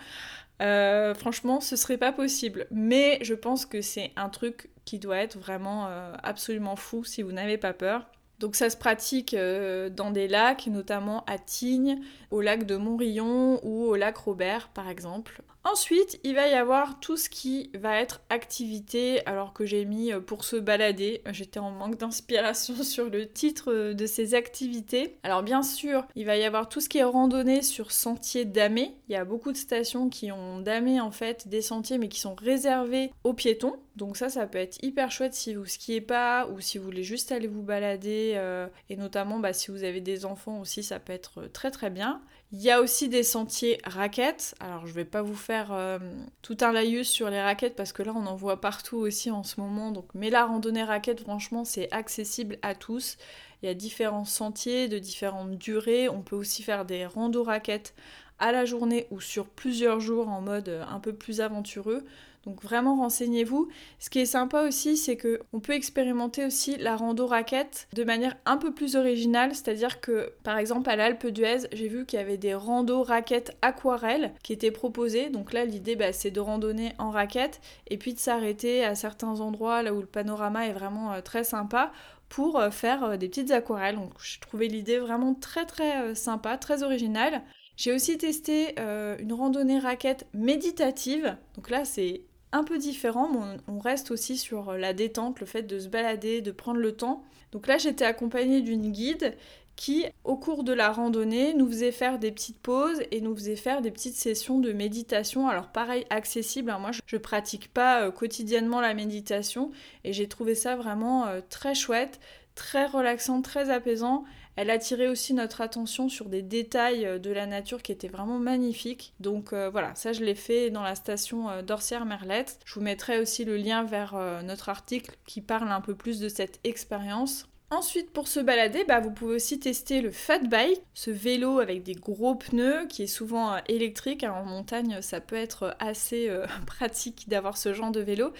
euh, 0.64 1.14
franchement 1.14 1.62
ce 1.62 1.76
serait 1.76 1.98
pas 1.98 2.12
possible. 2.12 2.66
Mais 2.72 3.20
je 3.22 3.36
pense 3.36 3.68
que 3.68 3.80
c'est 3.80 4.12
un 4.16 4.30
truc 4.30 4.72
qui 4.86 4.98
doit 4.98 5.18
être 5.18 5.38
vraiment 5.38 5.86
euh, 5.88 6.14
absolument 6.24 6.76
fou 6.76 7.04
si 7.04 7.22
vous 7.22 7.32
n'avez 7.32 7.60
pas 7.60 7.74
peur. 7.74 8.10
Donc 8.40 8.56
ça 8.56 8.70
se 8.70 8.78
pratique 8.78 9.34
euh, 9.34 9.90
dans 9.90 10.12
des 10.12 10.28
lacs, 10.28 10.68
notamment 10.68 11.24
à 11.26 11.40
Tignes, 11.40 12.00
au 12.30 12.42
lac 12.42 12.66
de 12.66 12.76
Montrillon 12.76 13.60
ou 13.64 13.86
au 13.86 13.96
lac 13.96 14.18
Robert 14.18 14.70
par 14.70 14.90
exemple. 14.90 15.42
Ensuite, 15.70 16.18
il 16.24 16.34
va 16.34 16.48
y 16.48 16.54
avoir 16.54 16.98
tout 17.02 17.18
ce 17.18 17.30
qui 17.30 17.72
va 17.74 18.00
être 18.00 18.22
activité, 18.30 19.26
alors 19.26 19.52
que 19.52 19.66
j'ai 19.66 19.84
mis 19.84 20.14
euh, 20.14 20.22
pour 20.22 20.46
se 20.46 20.56
balader. 20.56 21.22
J'étais 21.32 21.60
en 21.60 21.72
manque 21.72 21.98
d'inspiration 21.98 22.76
sur 22.84 23.10
le 23.10 23.28
titre 23.28 23.74
euh, 23.74 23.94
de 23.94 24.06
ces 24.06 24.34
activités. 24.34 25.18
Alors 25.24 25.44
bien 25.44 25.64
sûr, 25.64 26.06
il 26.16 26.26
va 26.26 26.38
y 26.38 26.46
avoir 26.46 26.70
tout 26.70 26.80
ce 26.80 26.88
qui 26.88 27.00
est 27.00 27.04
randonnée 27.04 27.62
sur 27.62 27.92
sentiers 27.92 28.46
damés. 28.46 28.96
Il 29.10 29.14
y 29.14 29.18
a 29.18 29.26
beaucoup 29.26 29.52
de 29.52 29.58
stations 29.58 30.08
qui 30.08 30.32
ont 30.32 30.60
damé 30.62 31.02
en 31.02 31.12
fait 31.12 31.50
des 31.50 31.62
sentiers 31.62 31.98
mais 31.98 32.08
qui 32.08 32.22
sont 32.22 32.36
réservés 32.36 33.12
aux 33.26 33.34
piétons. 33.34 33.76
Donc 33.98 34.16
ça, 34.16 34.30
ça 34.30 34.48
peut 34.48 34.60
être 34.60 34.78
hyper 34.84 35.12
chouette 35.12 35.34
si 35.34 35.56
vous 35.56 35.66
skiez 35.66 36.02
pas 36.02 36.48
ou 36.48 36.62
si 36.62 36.78
vous 36.78 36.86
voulez 36.86 37.04
juste 37.04 37.32
aller 37.34 37.48
vous 37.48 37.64
balader. 37.64 38.34
Euh, 38.36 38.68
et 38.90 38.96
notamment 38.96 39.40
bah, 39.40 39.52
si 39.52 39.72
vous 39.72 39.84
avez 39.84 40.00
des 40.00 40.24
enfants 40.24 40.62
aussi, 40.62 40.82
ça 40.82 41.00
peut 41.00 41.14
être 41.14 41.48
très 41.52 41.72
très 41.72 41.90
bien. 41.90 42.22
Il 42.54 42.62
y 42.62 42.72
a 42.72 42.80
aussi 42.80 43.10
des 43.10 43.24
sentiers 43.24 43.78
raquettes. 43.84 44.56
Alors 44.62 44.88
je 44.88 44.94
vais 44.94 45.06
pas 45.06 45.22
vous 45.22 45.36
faire 45.36 45.74
euh, 45.74 46.00
tout 46.42 46.58
un 46.62 46.72
laïus 46.72 47.10
sur 47.10 47.30
les 47.30 47.42
raquettes 47.42 47.76
parce 47.76 47.92
que 47.92 48.04
là 48.04 48.14
on 48.16 48.26
en 48.26 48.36
voit 48.36 48.62
partout 48.62 48.98
aussi 48.98 49.30
en 49.32 49.44
ce 49.44 49.60
moment. 49.60 49.92
Donc 49.92 50.08
mais 50.14 50.30
la 50.30 50.46
randonnée 50.46 50.84
raquette 50.84 51.22
franchement 51.22 51.66
c'est 51.66 51.92
accessible 51.92 52.58
à 52.62 52.74
tous. 52.74 53.18
Il 53.62 53.66
y 53.66 53.70
a 53.70 53.74
différents 53.74 54.24
sentiers 54.24 54.88
de 54.88 54.98
différentes 54.98 55.58
durées. 55.58 56.08
On 56.08 56.22
peut 56.22 56.38
aussi 56.38 56.64
faire 56.64 56.86
des 56.86 57.06
randos 57.06 57.44
raquettes 57.44 57.94
à 58.40 58.54
la 58.54 58.64
journée 58.64 59.08
ou 59.12 59.20
sur 59.20 59.48
plusieurs 59.48 60.00
jours 60.00 60.30
en 60.30 60.42
mode 60.42 60.70
un 60.90 61.00
peu 61.02 61.14
plus 61.14 61.42
aventureux. 61.42 62.06
Donc 62.48 62.64
vraiment 62.64 62.96
renseignez-vous. 62.96 63.68
Ce 64.00 64.10
qui 64.10 64.20
est 64.20 64.26
sympa 64.26 64.64
aussi, 64.64 64.96
c'est 64.96 65.18
que 65.18 65.42
on 65.52 65.60
peut 65.60 65.74
expérimenter 65.74 66.46
aussi 66.46 66.78
la 66.78 66.96
rando 66.96 67.28
raquette 67.28 67.90
de 67.94 68.06
manière 68.06 68.38
un 68.46 68.56
peu 68.56 68.74
plus 68.74 68.96
originale, 68.96 69.54
c'est-à-dire 69.54 70.00
que 70.00 70.32
par 70.44 70.58
exemple 70.58 70.90
à 70.90 70.96
l'Alpe 70.96 71.28
d'Huez, 71.28 71.68
j'ai 71.74 71.90
vu 71.90 72.06
qu'il 72.06 72.18
y 72.20 72.22
avait 72.22 72.38
des 72.38 72.54
randos 72.54 73.04
raquettes 73.04 73.58
aquarelles 73.62 74.34
qui 74.44 74.54
étaient 74.54 74.72
proposées. 74.72 75.30
Donc 75.30 75.52
là 75.52 75.66
l'idée 75.66 75.98
bah, 75.98 76.14
c'est 76.14 76.32
de 76.32 76.40
randonner 76.40 76.94
en 77.00 77.12
raquette 77.12 77.60
et 77.88 77.98
puis 77.98 78.14
de 78.14 78.20
s'arrêter 78.20 78.86
à 78.86 78.96
certains 78.96 79.42
endroits 79.42 79.84
là 79.84 79.94
où 79.94 80.00
le 80.00 80.08
panorama 80.08 80.68
est 80.68 80.74
vraiment 80.74 81.14
euh, 81.14 81.22
très 81.22 81.44
sympa 81.44 81.92
pour 82.30 82.60
euh, 82.60 82.70
faire 82.70 83.04
euh, 83.04 83.18
des 83.18 83.28
petites 83.28 83.52
aquarelles. 83.52 83.96
Donc 83.96 84.14
j'ai 84.24 84.40
trouvé 84.40 84.68
l'idée 84.68 85.00
vraiment 85.00 85.34
très 85.34 85.66
très 85.66 86.16
sympa, 86.16 86.58
très 86.58 86.84
originale. 86.84 87.44
J'ai 87.76 87.94
aussi 87.94 88.18
testé 88.18 88.74
une 89.20 89.34
randonnée 89.34 89.78
raquette 89.78 90.26
méditative. 90.34 91.38
Donc 91.56 91.70
là, 91.70 91.86
c'est 91.86 92.24
un 92.52 92.64
peu 92.64 92.78
différent, 92.78 93.30
mais 93.30 93.58
on, 93.68 93.80
reste 93.80 94.12
aussi 94.12 94.38
sur 94.38 94.70
euh, 94.70 94.78
la 94.78 94.94
détente, 94.94 95.40
le 95.40 95.46
fait 95.46 95.64
de 95.64 95.80
se 95.80 95.88
balader, 95.88 96.42
de 96.42 96.52
prendre 96.52 96.80
le 96.80 96.94
temps. 96.94 97.24
Donc 97.52 97.68
là, 97.68 97.78
j'étais 97.78 98.06
accompagnée 98.06 98.62
d'une 98.62 98.92
guide 98.92 99.36
qui, 99.78 100.06
au 100.24 100.36
cours 100.36 100.64
de 100.64 100.74
la 100.74 100.92
randonnée, 100.92 101.54
nous 101.54 101.68
faisait 101.68 101.92
faire 101.92 102.20
des 102.20 102.32
petites 102.32 102.60
pauses 102.60 103.02
et 103.12 103.22
nous 103.22 103.36
faisait 103.36 103.56
faire 103.56 103.82
des 103.82 103.92
petites 103.92 104.16
sessions 104.16 104.60
de 104.60 104.74
méditation. 104.74 105.48
Alors 105.48 105.68
pareil, 105.68 106.06
accessible. 106.10 106.72
Hein. 106.72 106.80
moi, 106.80 106.92
je, 106.92 107.02
ne 107.16 107.22
pratique 107.22 107.72
pas 107.72 108.02
euh, 108.02 108.12
quotidiennement 108.12 108.82
la 108.82 108.94
méditation 108.94 109.72
et 110.04 110.14
j'ai 110.14 110.28
trouvé 110.28 110.56
ça 110.56 110.76
vraiment 110.76 111.28
euh, 111.28 111.42
très 111.50 111.76
chouette, 111.76 112.20
très 112.56 112.88
relaxant, 112.88 113.42
très 113.42 113.70
apaisant. 113.70 114.26
Elle 114.58 114.72
attirait 114.72 115.08
aussi 115.08 115.36
notre 115.36 115.62
attention 115.62 116.10
sur 116.10 116.30
des 116.30 116.42
détails 116.42 117.06
euh, 117.06 117.20
de 117.20 117.30
la 117.30 117.46
nature 117.46 117.84
qui 117.84 117.92
étaient 117.92 118.08
vraiment 118.08 118.40
magnifiques. 118.40 119.14
Donc 119.20 119.54
euh, 119.54 119.70
voilà, 119.70 119.94
ça 119.94 120.14
je 120.14 120.24
l'ai 120.24 120.34
fait 120.34 120.72
dans 120.72 120.82
la 120.82 120.96
station 120.96 121.48
euh, 121.48 121.62
d'Orsière-Merlette. 121.62 122.60
Je 122.66 122.74
vous 122.74 122.82
mettrai 122.82 123.20
aussi 123.20 123.46
le 123.46 123.56
lien 123.56 123.84
vers 123.84 124.16
notre 124.44 124.70
article 124.70 125.16
qui 125.26 125.42
parle 125.42 125.72
un 125.72 125.82
peu 125.82 125.94
plus 125.94 126.20
de 126.20 126.28
cette 126.28 126.60
expérience. 126.64 127.48
Ensuite, 127.70 128.12
pour 128.12 128.28
se 128.30 128.40
balader, 128.40 128.86
bah, 128.86 129.02
vous 129.02 129.12
pouvez 129.12 129.36
aussi 129.36 129.60
tester 129.60 130.02
le 130.02 130.10
fat 130.10 130.40
bike, 130.40 130.82
ce 130.94 131.12
vélo 131.12 131.60
avec 131.60 131.84
des 131.84 131.94
gros 131.94 132.34
pneus 132.34 132.88
qui 132.88 133.04
est 133.04 133.08
souvent 133.08 133.58
électrique. 133.68 134.24
en 134.24 134.44
montagne, 134.44 135.02
ça 135.02 135.20
peut 135.20 135.36
être 135.36 135.76
assez 135.80 136.32
pratique 136.66 137.28
d'avoir 137.28 137.58
ce 137.58 137.74
genre 137.74 137.92
de 137.92 138.00
vélo. 138.00 138.32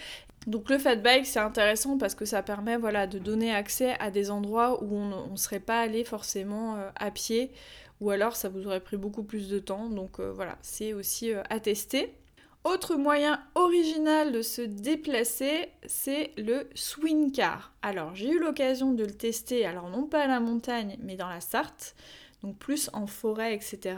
Donc 0.46 0.70
le 0.70 0.78
fat 0.78 0.96
bike, 0.96 1.26
c'est 1.26 1.40
intéressant 1.40 1.98
parce 1.98 2.14
que 2.14 2.24
ça 2.24 2.42
permet 2.42 2.76
voilà, 2.76 3.06
de 3.06 3.18
donner 3.18 3.54
accès 3.54 3.96
à 4.00 4.10
des 4.10 4.30
endroits 4.30 4.82
où 4.82 4.94
on 4.96 5.30
ne 5.30 5.36
serait 5.36 5.60
pas 5.60 5.80
allé 5.80 6.04
forcément 6.04 6.76
euh, 6.76 6.88
à 6.96 7.10
pied 7.10 7.50
ou 8.00 8.10
alors 8.10 8.36
ça 8.36 8.48
vous 8.48 8.66
aurait 8.66 8.80
pris 8.80 8.96
beaucoup 8.96 9.24
plus 9.24 9.48
de 9.48 9.58
temps. 9.58 9.88
Donc 9.90 10.20
voilà, 10.20 10.56
c'est 10.62 10.92
aussi 10.92 11.32
à 11.50 11.58
tester. 11.58 12.14
Autre 12.64 12.96
moyen 12.96 13.40
original 13.54 14.32
de 14.32 14.42
se 14.42 14.60
déplacer, 14.60 15.68
c'est 15.86 16.32
le 16.36 16.68
swing 16.74 17.32
car. 17.32 17.72
Alors 17.82 18.14
j'ai 18.14 18.30
eu 18.30 18.38
l'occasion 18.38 18.92
de 18.92 19.04
le 19.04 19.12
tester, 19.12 19.64
alors 19.64 19.88
non 19.88 20.06
pas 20.06 20.24
à 20.24 20.26
la 20.26 20.40
montagne, 20.40 20.98
mais 21.00 21.16
dans 21.16 21.28
la 21.28 21.40
Sarthe, 21.40 21.94
donc 22.42 22.58
plus 22.58 22.90
en 22.92 23.06
forêt, 23.06 23.54
etc. 23.54 23.96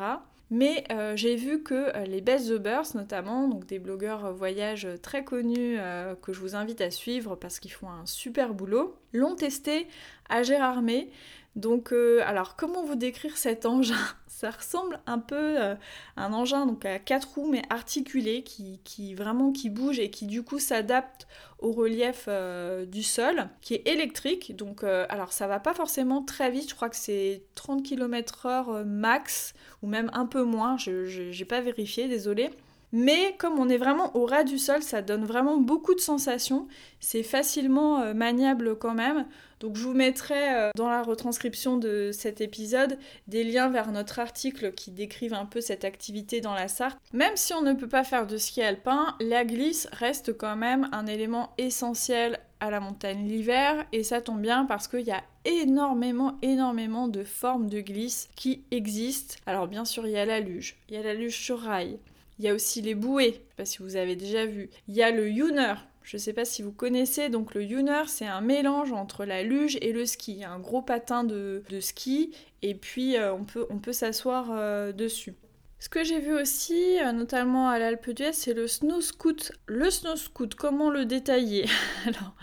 Mais 0.51 0.83
euh, 0.91 1.15
j'ai 1.15 1.37
vu 1.37 1.63
que 1.63 1.97
euh, 1.97 2.05
les 2.05 2.21
Best 2.21 2.49
the 2.49 2.59
Burst, 2.59 2.97
notamment, 2.97 3.47
donc 3.47 3.67
des 3.67 3.79
blogueurs 3.79 4.33
voyage 4.33 4.89
très 5.01 5.25
connus 5.25 5.77
euh, 5.79 6.17
que 6.17 6.33
je 6.33 6.41
vous 6.41 6.57
invite 6.57 6.81
à 6.81 6.91
suivre 6.91 7.37
parce 7.37 7.61
qu'ils 7.61 7.71
font 7.71 7.89
un 7.89 8.05
super 8.05 8.53
boulot, 8.53 8.97
l'ont 9.13 9.37
testé 9.37 9.87
à 10.29 10.43
Gérardmer. 10.43 11.11
Donc, 11.57 11.93
alors 12.25 12.57
comment 12.57 12.85
vous 12.85 12.95
décrire 12.97 13.37
cet 13.37 13.67
engin? 13.67 13.97
Ça 14.41 14.51
ressemble 14.51 15.01
un 15.07 15.19
peu 15.19 15.59
à 15.59 15.77
un 16.17 16.33
engin 16.33 16.65
donc 16.65 16.87
à 16.87 16.99
quatre 16.99 17.35
roues 17.35 17.51
mais 17.51 17.63
articulé 17.69 18.43
qui, 18.43 19.15
vraiment 19.15 19.53
qui 19.53 19.69
bouge 19.69 19.99
et 19.99 20.11
qui 20.11 20.27
du 20.27 20.43
coup 20.43 20.59
s'adapte 20.59 21.27
au 21.59 21.73
relief 21.73 22.25
euh, 22.29 22.87
du 22.87 23.03
sol, 23.03 23.49
qui 23.61 23.75
est 23.75 23.87
électrique. 23.87 24.57
Donc 24.57 24.83
euh, 24.83 25.05
alors 25.11 25.33
ça 25.33 25.47
va 25.47 25.61
pas 25.61 25.75
forcément 25.75 26.23
très 26.23 26.51
vite, 26.51 26.71
je 26.71 26.75
crois 26.75 26.89
que 26.89 26.97
c'est 26.97 27.43
30 27.55 27.85
km/h 27.85 28.69
euh, 28.69 28.85
max 28.85 29.53
ou 29.83 29.87
même 29.87 30.11
un 30.15 30.27
peu 30.27 30.43
moins, 30.43 30.77
je 30.79 31.37
n'ai 31.39 31.45
pas 31.45 31.61
vérifié, 31.61 32.09
désolé. 32.09 32.51
Mais 32.93 33.35
comme 33.39 33.59
on 33.59 33.69
est 33.69 33.77
vraiment 33.77 34.17
au 34.17 34.27
ras 34.27 34.45
du 34.45 34.59
sol, 34.59 34.83
ça 34.83 35.03
donne 35.03 35.25
vraiment 35.25 35.57
beaucoup 35.57 35.95
de 35.95 36.01
sensations. 36.01 36.67
C'est 36.99 37.23
facilement 37.23 38.01
euh, 38.01 38.15
maniable 38.15 38.77
quand 38.77 38.95
même. 38.95 39.27
Donc 39.61 39.77
je 39.77 39.83
vous 39.83 39.93
mettrai 39.93 40.55
euh, 40.55 40.71
dans 40.75 40.89
la 40.89 41.03
retranscription 41.03 41.77
de 41.77 42.11
cet 42.13 42.41
épisode 42.41 42.99
des 43.29 43.45
liens 43.45 43.69
vers 43.69 43.93
notre 43.93 44.19
article 44.19 44.73
qui 44.73 44.91
décrivent 44.91 45.35
un 45.35 45.45
peu 45.45 45.61
cette 45.61 45.85
activité 45.85 46.41
dans 46.41 46.55
la 46.55 46.67
Sarthe. 46.67 46.99
Même 47.13 47.37
si 47.37 47.53
on 47.53 47.63
ne 47.63 47.75
peut 47.75 47.89
pas 47.89 48.05
faire 48.05 48.27
de 48.27 48.39
ski 48.39 48.63
alpin, 48.63 49.15
la 49.21 49.45
glisse 49.45 49.87
reste 49.93 50.37
quand 50.37 50.57
même 50.57 50.89
un 50.93 51.07
élément 51.07 51.53
essentiel 51.59 52.41
à 52.61 52.71
la 52.71 52.81
montagne 52.81 53.27
l'hiver 53.27 53.87
et 53.93 54.03
ça 54.03 54.21
tombe 54.21 54.41
bien 54.41 54.65
parce 54.65 54.87
qu'il 54.89 55.07
y 55.07 55.13
a 55.13 55.23
énormément 55.45 56.37
énormément 56.43 57.09
de 57.09 57.25
formes 57.25 57.69
de 57.69 57.81
glisse 57.81 58.29
qui 58.37 58.65
existent. 58.71 59.37
Alors 59.47 59.67
bien 59.67 59.85
sûr 59.85 60.07
il 60.07 60.13
y 60.13 60.19
a 60.19 60.27
la 60.27 60.41
luge, 60.41 60.77
il 60.89 60.95
y 60.95 60.99
a 60.99 61.03
la 61.03 61.15
luge 61.15 61.39
sur 61.39 61.61
rail, 61.61 61.99
il 62.41 62.45
y 62.45 62.49
a 62.49 62.55
aussi 62.55 62.81
les 62.81 62.95
bouées, 62.95 63.33
je 63.33 63.37
sais 63.37 63.55
pas 63.55 63.65
si 63.67 63.79
vous 63.83 63.97
avez 63.97 64.17
déjà 64.17 64.47
vu. 64.47 64.71
Il 64.89 64.95
y 64.95 65.03
a 65.03 65.11
le 65.11 65.29
Yuner. 65.29 65.75
Je 66.03 66.17
ne 66.17 66.21
sais 66.21 66.33
pas 66.33 66.47
si 66.47 66.63
vous 66.63 66.73
connaissez, 66.73 67.29
donc 67.29 67.55
le 67.55 67.63
Yuner, 67.63 68.05
c'est 68.07 68.27
un 68.27 68.41
mélange 68.41 68.93
entre 68.93 69.27
la 69.27 69.43
luge 69.43 69.77
et 69.83 69.93
le 69.93 70.07
ski. 70.07 70.43
Un 70.43 70.59
gros 70.59 70.81
patin 70.81 71.23
de, 71.23 71.63
ski 71.81 72.35
et 72.63 72.75
puis 72.75 73.19
euh, 73.19 73.35
on 73.35 73.45
peut, 73.45 73.67
on 73.69 73.79
peut 73.79 73.93
s'asseoir 73.93 74.53
euh, 74.53 74.91
dessus. 74.91 75.35
Ce 75.81 75.91
que 75.91 76.03
j'ai 76.03 76.19
vu 76.19 76.33
aussi, 76.33 76.99
euh, 77.01 77.13
notamment 77.13 77.69
à 77.69 77.79
l'Alpe 77.79 78.09
d'Huez, 78.09 78.33
c'est 78.33 78.55
le 78.55 78.67
snow 78.67 79.03
scoot. 79.03 79.53
Le 79.67 79.91
snow 79.91 80.17
scoot, 80.17 80.55
comment 80.55 80.89
le 80.89 81.05
détailler? 81.05 81.67
Alors, 82.07 82.35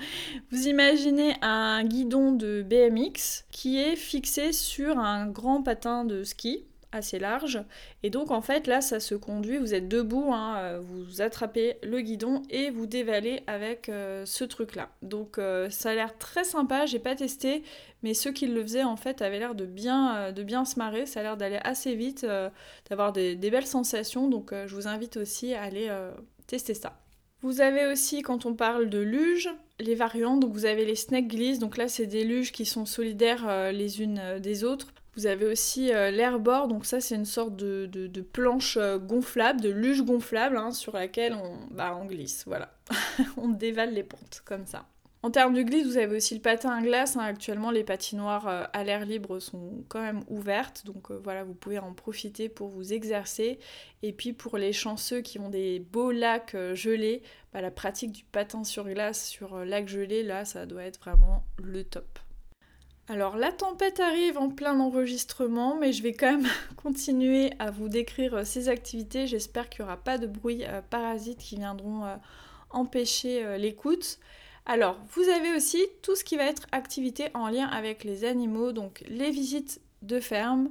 vous 0.52 0.68
imaginez 0.68 1.34
un 1.42 1.84
guidon 1.84 2.34
de 2.34 2.62
BMX 2.62 3.46
qui 3.50 3.80
est 3.80 3.96
fixé 3.96 4.52
sur 4.52 5.00
un 5.00 5.26
grand 5.26 5.64
patin 5.64 6.06
de 6.06 6.24
ski 6.24 6.66
assez 6.92 7.20
large. 7.20 7.62
Et 8.04 8.10
donc 8.10 8.32
en 8.32 8.42
fait 8.42 8.68
là 8.68 8.82
ça 8.82 9.00
se 9.00 9.16
conduit, 9.16 9.58
vous 9.58 9.74
êtes 9.74 9.88
debout, 9.88 10.32
hein, 10.34 10.58
euh, 10.58 10.80
vous 10.82 11.22
attrapez 11.22 11.78
le 11.84 12.02
guidon 12.02 12.44
et 12.50 12.70
vous 12.70 12.86
dévalez 12.86 13.44
avec 13.48 13.90
euh, 13.90 14.26
ce 14.26 14.44
truc 14.44 14.76
là. 14.76 14.90
Donc 15.02 15.38
euh, 15.38 15.70
ça 15.70 15.92
a 15.92 15.96
l'air 15.96 16.18
très 16.18 16.44
sympa, 16.44 16.86
j'ai 16.86 17.00
pas 17.00 17.16
testé, 17.16 17.64
mais 18.04 18.14
ceux 18.14 18.32
qui 18.32 18.48
le 18.48 18.62
faisaient 18.62 18.84
en 18.84 18.96
fait 18.96 19.22
avaient 19.22 19.40
l'air 19.40 19.56
de 19.56 19.66
bien, 19.66 20.32
de 20.32 20.44
bien 20.44 20.66
se 20.66 20.80
marrer, 20.80 21.06
ça 21.06 21.20
a 21.20 21.24
l'air 21.24 21.38
d'aller 21.38 21.60
assez 21.64 21.96
vite, 21.96 22.26
d'avoir 22.90 23.12
des, 23.12 23.36
belles 23.36 23.66
sensations, 23.66 24.28
donc 24.28 24.54
je 24.54 24.76
vous 24.76 24.88
invite 24.88 25.18
aussi 25.18 25.54
à 25.54 25.64
aller 25.64 25.90
tester 26.46 26.74
ça. 26.74 27.00
Vous 27.42 27.62
avez 27.62 27.86
aussi, 27.86 28.24
quand 28.24 28.46
on 28.46 28.54
parle 28.56 28.90
de 28.90 29.00
luge, 29.00 29.50
les 29.80 29.96
variantes. 29.96 30.40
Donc 30.40 30.54
vous 30.54 30.66
avez 30.66 30.86
les 30.86 30.96
snake 30.96 31.28
gliss. 31.28 31.60
Donc 31.60 31.78
là, 31.78 31.88
c'est 31.88 32.08
des 32.08 32.24
luges 32.24 32.52
qui 32.52 32.66
sont 32.66 32.86
solidaires 32.86 33.72
les 33.72 34.02
unes 34.02 34.40
des 34.40 34.64
autres. 34.64 34.88
Vous 35.18 35.26
avez 35.26 35.48
aussi 35.48 35.92
euh, 35.92 36.12
l'airboard, 36.12 36.70
donc 36.70 36.86
ça 36.86 37.02
c'est 37.02 37.16
une 37.16 37.26
sorte 37.26 37.56
de, 37.56 38.22
planche 38.22 38.78
euh, 38.78 39.00
gonflable, 39.00 39.60
de 39.62 39.70
luge 39.70 40.04
gonflable 40.04 40.58
hein, 40.58 40.70
sur 40.70 40.94
laquelle 40.94 41.34
on, 41.34 41.58
bah, 41.72 42.00
glisse, 42.06 42.44
voilà. 42.46 42.72
on 43.38 43.48
dévale 43.50 43.96
les 43.96 44.04
pentes 44.04 44.44
comme 44.46 44.68
ça. 44.68 44.86
En 45.24 45.32
termes 45.32 45.56
de 45.56 45.64
glisse, 45.64 45.88
vous 45.88 45.98
avez 45.98 46.16
aussi 46.16 46.36
le 46.36 46.42
patin 46.42 46.70
à 46.70 46.82
glace. 46.84 47.18
Hein. 47.18 47.22
Actuellement, 47.22 47.72
les 47.72 47.84
patinoires 47.84 48.48
euh, 48.48 48.64
à 48.74 48.84
l'air 48.84 49.08
libre 49.08 49.40
sont 49.40 49.84
quand 49.90 50.02
même 50.02 50.24
ouvertes, 50.28 50.86
donc 50.86 51.10
voilà, 51.10 51.44
vous 51.44 51.56
pouvez 51.56 51.80
en 51.80 51.94
profiter 51.94 52.48
pour 52.48 52.70
vous 52.70 52.94
exercer. 52.94 53.58
Et 54.04 54.14
puis 54.14 54.34
pour 54.34 54.60
les 54.60 54.72
chanceux 54.72 55.22
qui 55.22 55.40
ont 55.40 55.50
des 55.50 55.80
beaux 55.80 56.12
lacs 56.12 56.56
gelés, 56.76 57.24
bah, 57.54 57.62
la 57.62 57.72
pratique 57.72 58.12
du 58.12 58.24
patin 58.24 58.64
sur 58.64 58.88
glace 58.88 59.28
sur 59.28 59.66
lac 59.66 59.88
gelé, 59.88 60.22
là, 60.22 60.46
ça 60.46 60.68
doit 60.68 60.84
être 60.84 61.00
vraiment 61.00 61.44
le 61.58 61.84
top. 61.84 62.20
Alors 63.10 63.38
la 63.38 63.54
tempête 63.54 64.02
arrive 64.02 64.38
en 64.38 64.50
plein 64.50 64.78
enregistrement, 64.82 65.78
mais 65.78 65.94
je 65.94 66.04
vais 66.04 66.12
quand 66.12 66.32
même 66.32 66.48
continuer 66.76 67.52
à 67.58 67.72
vous 67.72 67.88
décrire 67.88 68.36
euh, 68.36 68.44
ces 68.44 68.68
activités. 68.68 69.28
J'espère 69.28 69.70
qu'il 69.70 69.84
n'y 69.84 69.88
aura 69.88 69.98
pas 69.98 70.18
de 70.18 70.28
bruit 70.28 70.66
euh, 70.66 70.82
parasites 70.82 71.40
qui 71.40 71.56
viendront 71.56 72.06
euh, 72.06 72.16
empêcher 72.70 73.58
l'écoute. 73.58 74.20
Alors, 74.66 75.00
vous 75.12 75.24
avez 75.30 75.56
aussi 75.56 75.82
tout 76.02 76.18
ce 76.18 76.26
qui 76.26 76.36
va 76.36 76.44
être 76.44 76.68
activité 76.74 77.30
en 77.34 77.48
lien 77.48 77.66
avec 77.68 78.04
les 78.04 78.26
animaux, 78.26 78.74
donc 78.74 79.06
les 79.08 79.32
visites 79.32 79.80
de 80.02 80.20
ferme, 80.20 80.70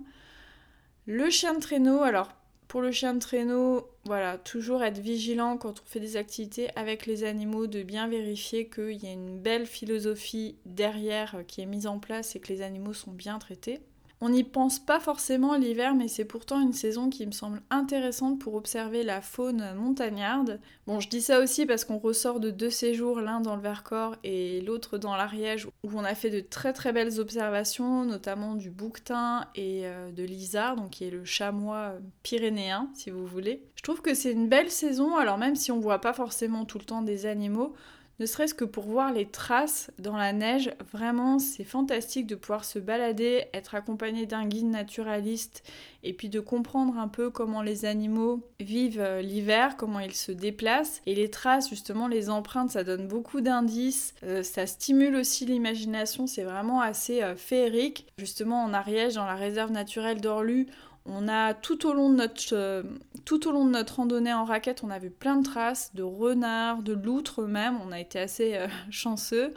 le 1.07 1.31
chien 1.31 1.55
de 1.55 1.61
traîneau. 1.61 2.03
Alors, 2.03 2.29
pour 2.69 2.81
le 2.81 2.91
chien 2.91 3.15
de 3.15 3.21
traîneau, 3.21 3.89
voilà, 4.05 4.39
toujours 4.39 4.83
être 4.83 4.99
vigilant 4.99 5.57
quand 5.57 5.81
on 5.81 5.87
fait 5.87 6.01
des 6.01 6.17
activités 6.17 6.69
avec 6.77 7.07
les 7.07 7.25
animaux, 7.25 7.67
de 7.67 7.83
bien 7.83 8.09
vérifier 8.09 8.69
qu'il 8.69 8.97
y 9.03 9.07
a 9.07 9.13
une 9.13 9.39
belle 9.39 9.67
philosophie 9.67 10.57
derrière 10.65 11.45
qui 11.47 11.61
est 11.61 11.67
mise 11.67 11.87
en 11.87 11.99
place 11.99 12.35
et 12.35 12.41
que 12.41 12.53
les 12.53 12.63
animaux 12.63 12.95
sont 12.95 13.13
bien 13.13 13.39
traités. 13.39 13.81
On 14.23 14.31
n'y 14.31 14.45
pense 14.45 14.79
pas 14.79 14.99
forcément 14.99 15.57
l'hiver, 15.57 15.95
mais 15.95 16.09
c'est 16.09 16.25
pourtant 16.25 16.61
une 16.61 16.73
saison 16.73 17.11
qui 17.11 17.27
me 17.27 17.33
semble 17.33 17.61
intéressante 17.69 18.41
pour 18.41 18.55
observer 18.55 19.03
la 19.03 19.21
faune 19.21 19.75
montagnarde. 19.75 20.59
Bon, 20.87 21.01
je 21.01 21.09
dis 21.11 21.21
ça 21.21 21.39
aussi 21.41 21.67
parce 21.67 21.85
qu'on 21.85 21.99
ressort 21.99 22.41
de 22.41 22.51
deux 22.51 22.71
séjours, 22.71 23.21
l'un 23.21 23.41
dans 23.41 23.57
le 23.57 23.61
Vercors 23.61 24.17
et 24.25 24.63
l'autre 24.63 24.97
dans 24.97 25.17
l'Ariège, 25.17 25.67
où 25.67 25.91
on 25.95 26.03
a 26.03 26.15
fait 26.15 26.31
de 26.31 26.41
très 26.41 26.73
très 26.73 26.93
belles 26.93 27.21
observations, 27.21 28.07
notamment 28.07 28.55
du 28.55 28.71
bouquetin 28.71 29.45
et 29.55 29.83
euh, 29.85 30.11
de 30.11 30.23
l'isard, 30.23 30.77
donc 30.77 30.91
qui 30.91 31.05
est 31.05 31.11
le 31.11 31.27
chamois 31.27 31.93
euh, 31.93 31.99
pyrénéen, 32.23 32.89
si 32.95 33.11
vous 33.11 33.27
voulez. 33.27 33.65
Je 33.75 33.83
trouve 33.83 34.01
que 34.01 34.15
c'est 34.15 34.33
une 34.33 34.49
belle 34.49 34.71
saison, 34.71 35.17
alors 35.17 35.37
même 35.37 35.57
si 35.57 35.73
on 35.73 35.79
voit 35.79 36.01
pas 36.01 36.15
forcément 36.15 36.65
tout 36.65 36.79
le 36.79 36.85
temps 36.85 37.03
des 37.03 37.27
animaux, 37.27 37.75
ne 38.19 38.27
serait-ce 38.27 38.55
que 38.55 38.65
pour 38.65 38.85
voir 38.85 39.13
les 39.13 39.27
traces 39.27 39.91
dans 39.99 40.17
la 40.17 40.33
neige, 40.33 40.73
vraiment 40.93 41.39
c'est 41.39 41.65
fantastique 41.65 42.27
de 42.27 42.35
pouvoir 42.35 42.65
se 42.65 42.79
balader, 42.79 43.45
être 43.53 43.75
accompagné 43.75 44.25
d'un 44.25 44.47
guide 44.47 44.71
naturaliste 44.71 45.63
et 46.03 46.13
puis 46.13 46.29
de 46.29 46.41
comprendre 46.41 46.99
un 46.99 47.09
peu 47.09 47.31
comment 47.31 47.63
les 47.63 47.85
animaux 47.85 48.43
vivent 48.61 49.01
euh, 49.01 49.21
l'hiver, 49.21 49.77
comment 49.77 50.01
ils 50.01 50.15
se 50.15 50.33
déplacent. 50.33 51.03
Et 51.05 51.15
les 51.15 51.31
traces, 51.31 51.69
justement, 51.69 52.07
les 52.07 52.31
empreintes, 52.31 52.71
ça 52.71 52.85
donne 52.85 53.09
beaucoup 53.09 53.41
d'indices, 53.41 54.15
euh, 54.23 54.43
ça 54.43 54.67
stimule 54.67 55.17
aussi 55.17 55.45
l'imagination, 55.45 56.27
c'est 56.27 56.45
vraiment 56.45 56.81
assez 56.81 57.23
euh, 57.23 57.35
féerique. 57.35 58.07
Justement 58.19 58.63
en 58.63 58.73
Ariège, 58.73 59.15
dans 59.15 59.27
la 59.27 59.35
réserve 59.35 59.73
naturelle 59.73 60.21
d'Orlu, 60.21 60.69
on 61.09 61.29
a 61.29 61.55
tout 61.55 61.87
au 61.87 61.93
long 61.93 62.11
de 62.11 62.17
notre 62.17 62.55
euh, 62.55 62.83
tout 63.25 63.49
au 63.49 63.53
long 63.53 63.65
de 63.65 63.71
notre 63.71 63.97
randonnée 63.97 64.33
en 64.33 64.45
raquette, 64.45 64.83
on 64.85 64.91
a 64.91 64.99
vu 64.99 65.11
plein 65.11 65.37
de 65.37 65.45
traces 65.45 65.95
de 65.95 66.03
renards, 66.03 66.83
de 66.83 66.93
loutres 66.93 67.43
même. 67.43 67.79
On 67.87 67.93
a 67.93 68.01
été 68.01 68.19
assez 68.19 68.57
euh, 68.57 68.67
chanceux. 68.91 69.53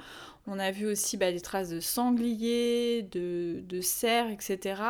On 0.48 0.58
a 0.60 0.72
vu 0.72 0.88
aussi 0.88 1.18
bah, 1.18 1.32
des 1.32 1.42
traces 1.42 1.70
de 1.70 1.80
sangliers, 1.80 3.04
de, 3.12 3.62
de 3.68 3.82
cerfs, 3.82 4.30
etc. 4.30 4.82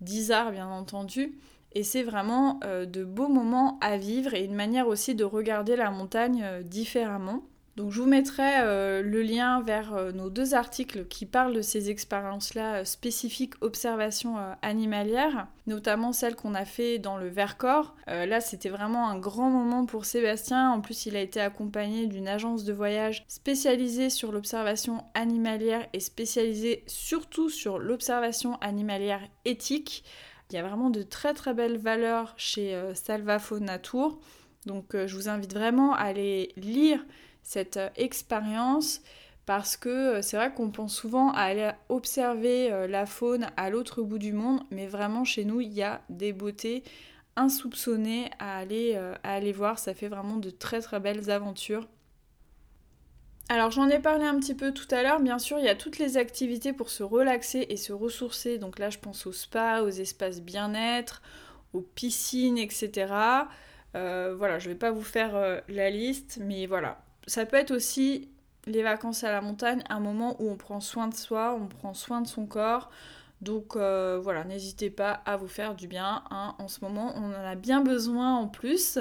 D'isards 0.00 0.52
bien 0.52 0.68
entendu. 0.68 1.38
Et 1.72 1.84
c'est 1.84 2.02
vraiment 2.02 2.60
euh, 2.64 2.84
de 2.84 3.04
beaux 3.04 3.28
moments 3.28 3.78
à 3.80 3.96
vivre 3.96 4.34
et 4.34 4.44
une 4.44 4.54
manière 4.54 4.88
aussi 4.88 5.14
de 5.14 5.24
regarder 5.24 5.76
la 5.76 5.90
montagne 5.90 6.62
différemment. 6.64 7.42
Donc 7.76 7.90
je 7.90 8.02
vous 8.02 8.06
mettrai 8.06 8.60
euh, 8.60 9.02
le 9.02 9.22
lien 9.22 9.62
vers 9.62 9.94
euh, 9.94 10.12
nos 10.12 10.28
deux 10.28 10.52
articles 10.52 11.06
qui 11.06 11.24
parlent 11.24 11.54
de 11.54 11.62
ces 11.62 11.88
expériences-là 11.88 12.74
euh, 12.74 12.84
spécifiques 12.84 13.54
observation 13.62 14.36
animalière, 14.60 15.46
notamment 15.66 16.12
celle 16.12 16.36
qu'on 16.36 16.54
a 16.54 16.66
fait 16.66 16.98
dans 16.98 17.16
le 17.16 17.28
Vercors. 17.28 17.94
là 18.06 18.40
c'était 18.40 18.68
vraiment 18.68 19.08
un 19.08 19.18
grand 19.18 19.48
moment 19.48 19.86
pour 19.86 20.04
Sébastien. 20.04 20.70
En 20.70 20.80
plus 20.80 21.06
il 21.06 21.16
a 21.16 21.20
été 21.20 21.40
accompagné 21.40 22.06
d'une 22.06 22.28
agence 22.28 22.64
de 22.64 22.72
voyage 22.72 23.24
spécialisée 23.28 24.10
sur 24.10 24.32
l'observation 24.32 25.04
animalière 25.14 25.86
et 25.92 26.00
spécialisée 26.00 26.84
surtout 26.86 27.48
sur 27.48 27.78
l'observation 27.78 28.56
animalière 28.60 29.22
éthique. 29.44 30.04
Il 30.50 30.56
y 30.56 30.58
a 30.58 30.62
vraiment 30.62 30.90
de 30.90 31.02
très 31.02 31.32
très 31.32 31.54
belles 31.54 31.78
valeurs 31.78 32.34
chez 32.36 32.78
Salva 32.94 33.38
Fauna. 33.38 33.78
Donc 34.66 34.94
je 34.94 35.16
vous 35.16 35.28
invite 35.28 35.54
vraiment 35.54 35.94
à 35.94 36.02
aller 36.02 36.52
lire 36.56 37.04
cette 37.42 37.76
euh, 37.76 37.88
expérience 37.96 39.02
parce 39.44 39.76
que 39.76 39.88
euh, 39.88 40.22
c'est 40.22 40.36
vrai 40.36 40.52
qu'on 40.52 40.70
pense 40.70 40.94
souvent 40.94 41.32
à 41.32 41.42
aller 41.42 41.70
observer 41.88 42.72
euh, 42.72 42.86
la 42.86 43.06
faune 43.06 43.48
à 43.56 43.70
l'autre 43.70 44.02
bout 44.02 44.18
du 44.18 44.32
monde, 44.32 44.60
mais 44.70 44.86
vraiment 44.86 45.24
chez 45.24 45.44
nous, 45.44 45.60
il 45.60 45.72
y 45.72 45.82
a 45.82 46.00
des 46.08 46.32
beautés 46.32 46.84
insoupçonnées 47.34 48.30
à 48.38 48.58
aller, 48.58 48.94
à 48.94 49.32
aller 49.32 49.52
voir. 49.52 49.78
Ça 49.78 49.94
fait 49.94 50.08
vraiment 50.08 50.36
de 50.36 50.50
très 50.50 50.82
très 50.82 51.00
belles 51.00 51.30
aventures. 51.30 51.88
Alors 53.48 53.70
j'en 53.70 53.88
ai 53.88 53.98
parlé 53.98 54.24
un 54.24 54.38
petit 54.38 54.54
peu 54.54 54.72
tout 54.72 54.86
à 54.90 55.02
l'heure, 55.02 55.18
bien 55.18 55.38
sûr 55.38 55.58
il 55.58 55.64
y 55.64 55.68
a 55.68 55.74
toutes 55.74 55.98
les 55.98 56.16
activités 56.16 56.72
pour 56.72 56.90
se 56.90 57.02
relaxer 57.02 57.66
et 57.68 57.76
se 57.76 57.92
ressourcer, 57.92 58.58
donc 58.58 58.78
là 58.78 58.88
je 58.90 58.98
pense 58.98 59.26
au 59.26 59.32
spa, 59.32 59.82
aux 59.82 59.88
espaces 59.88 60.40
bien-être, 60.40 61.22
aux 61.72 61.80
piscines, 61.80 62.56
etc. 62.56 63.12
voilà, 63.94 64.58
je 64.58 64.68
vais 64.68 64.74
pas 64.74 64.90
vous 64.90 65.02
faire 65.02 65.62
la 65.68 65.90
liste, 65.90 66.38
mais 66.40 66.66
voilà, 66.66 67.02
ça 67.26 67.46
peut 67.46 67.56
être 67.56 67.70
aussi 67.70 68.28
les 68.66 68.82
vacances 68.82 69.24
à 69.24 69.32
la 69.32 69.40
montagne, 69.40 69.82
un 69.88 70.00
moment 70.00 70.36
où 70.40 70.50
on 70.50 70.56
prend 70.56 70.80
soin 70.80 71.08
de 71.08 71.14
soi, 71.14 71.56
on 71.60 71.66
prend 71.66 71.94
soin 71.94 72.20
de 72.20 72.28
son 72.28 72.46
corps. 72.46 72.90
Donc 73.40 73.74
euh, 73.74 74.20
voilà, 74.22 74.44
n'hésitez 74.44 74.88
pas 74.88 75.10
à 75.26 75.36
vous 75.36 75.48
faire 75.48 75.74
du 75.74 75.88
bien. 75.88 76.22
Hein. 76.30 76.54
En 76.58 76.68
ce 76.68 76.80
moment, 76.80 77.12
on 77.16 77.30
en 77.30 77.44
a 77.44 77.56
bien 77.56 77.80
besoin 77.82 78.36
en 78.36 78.46
plus. 78.46 78.98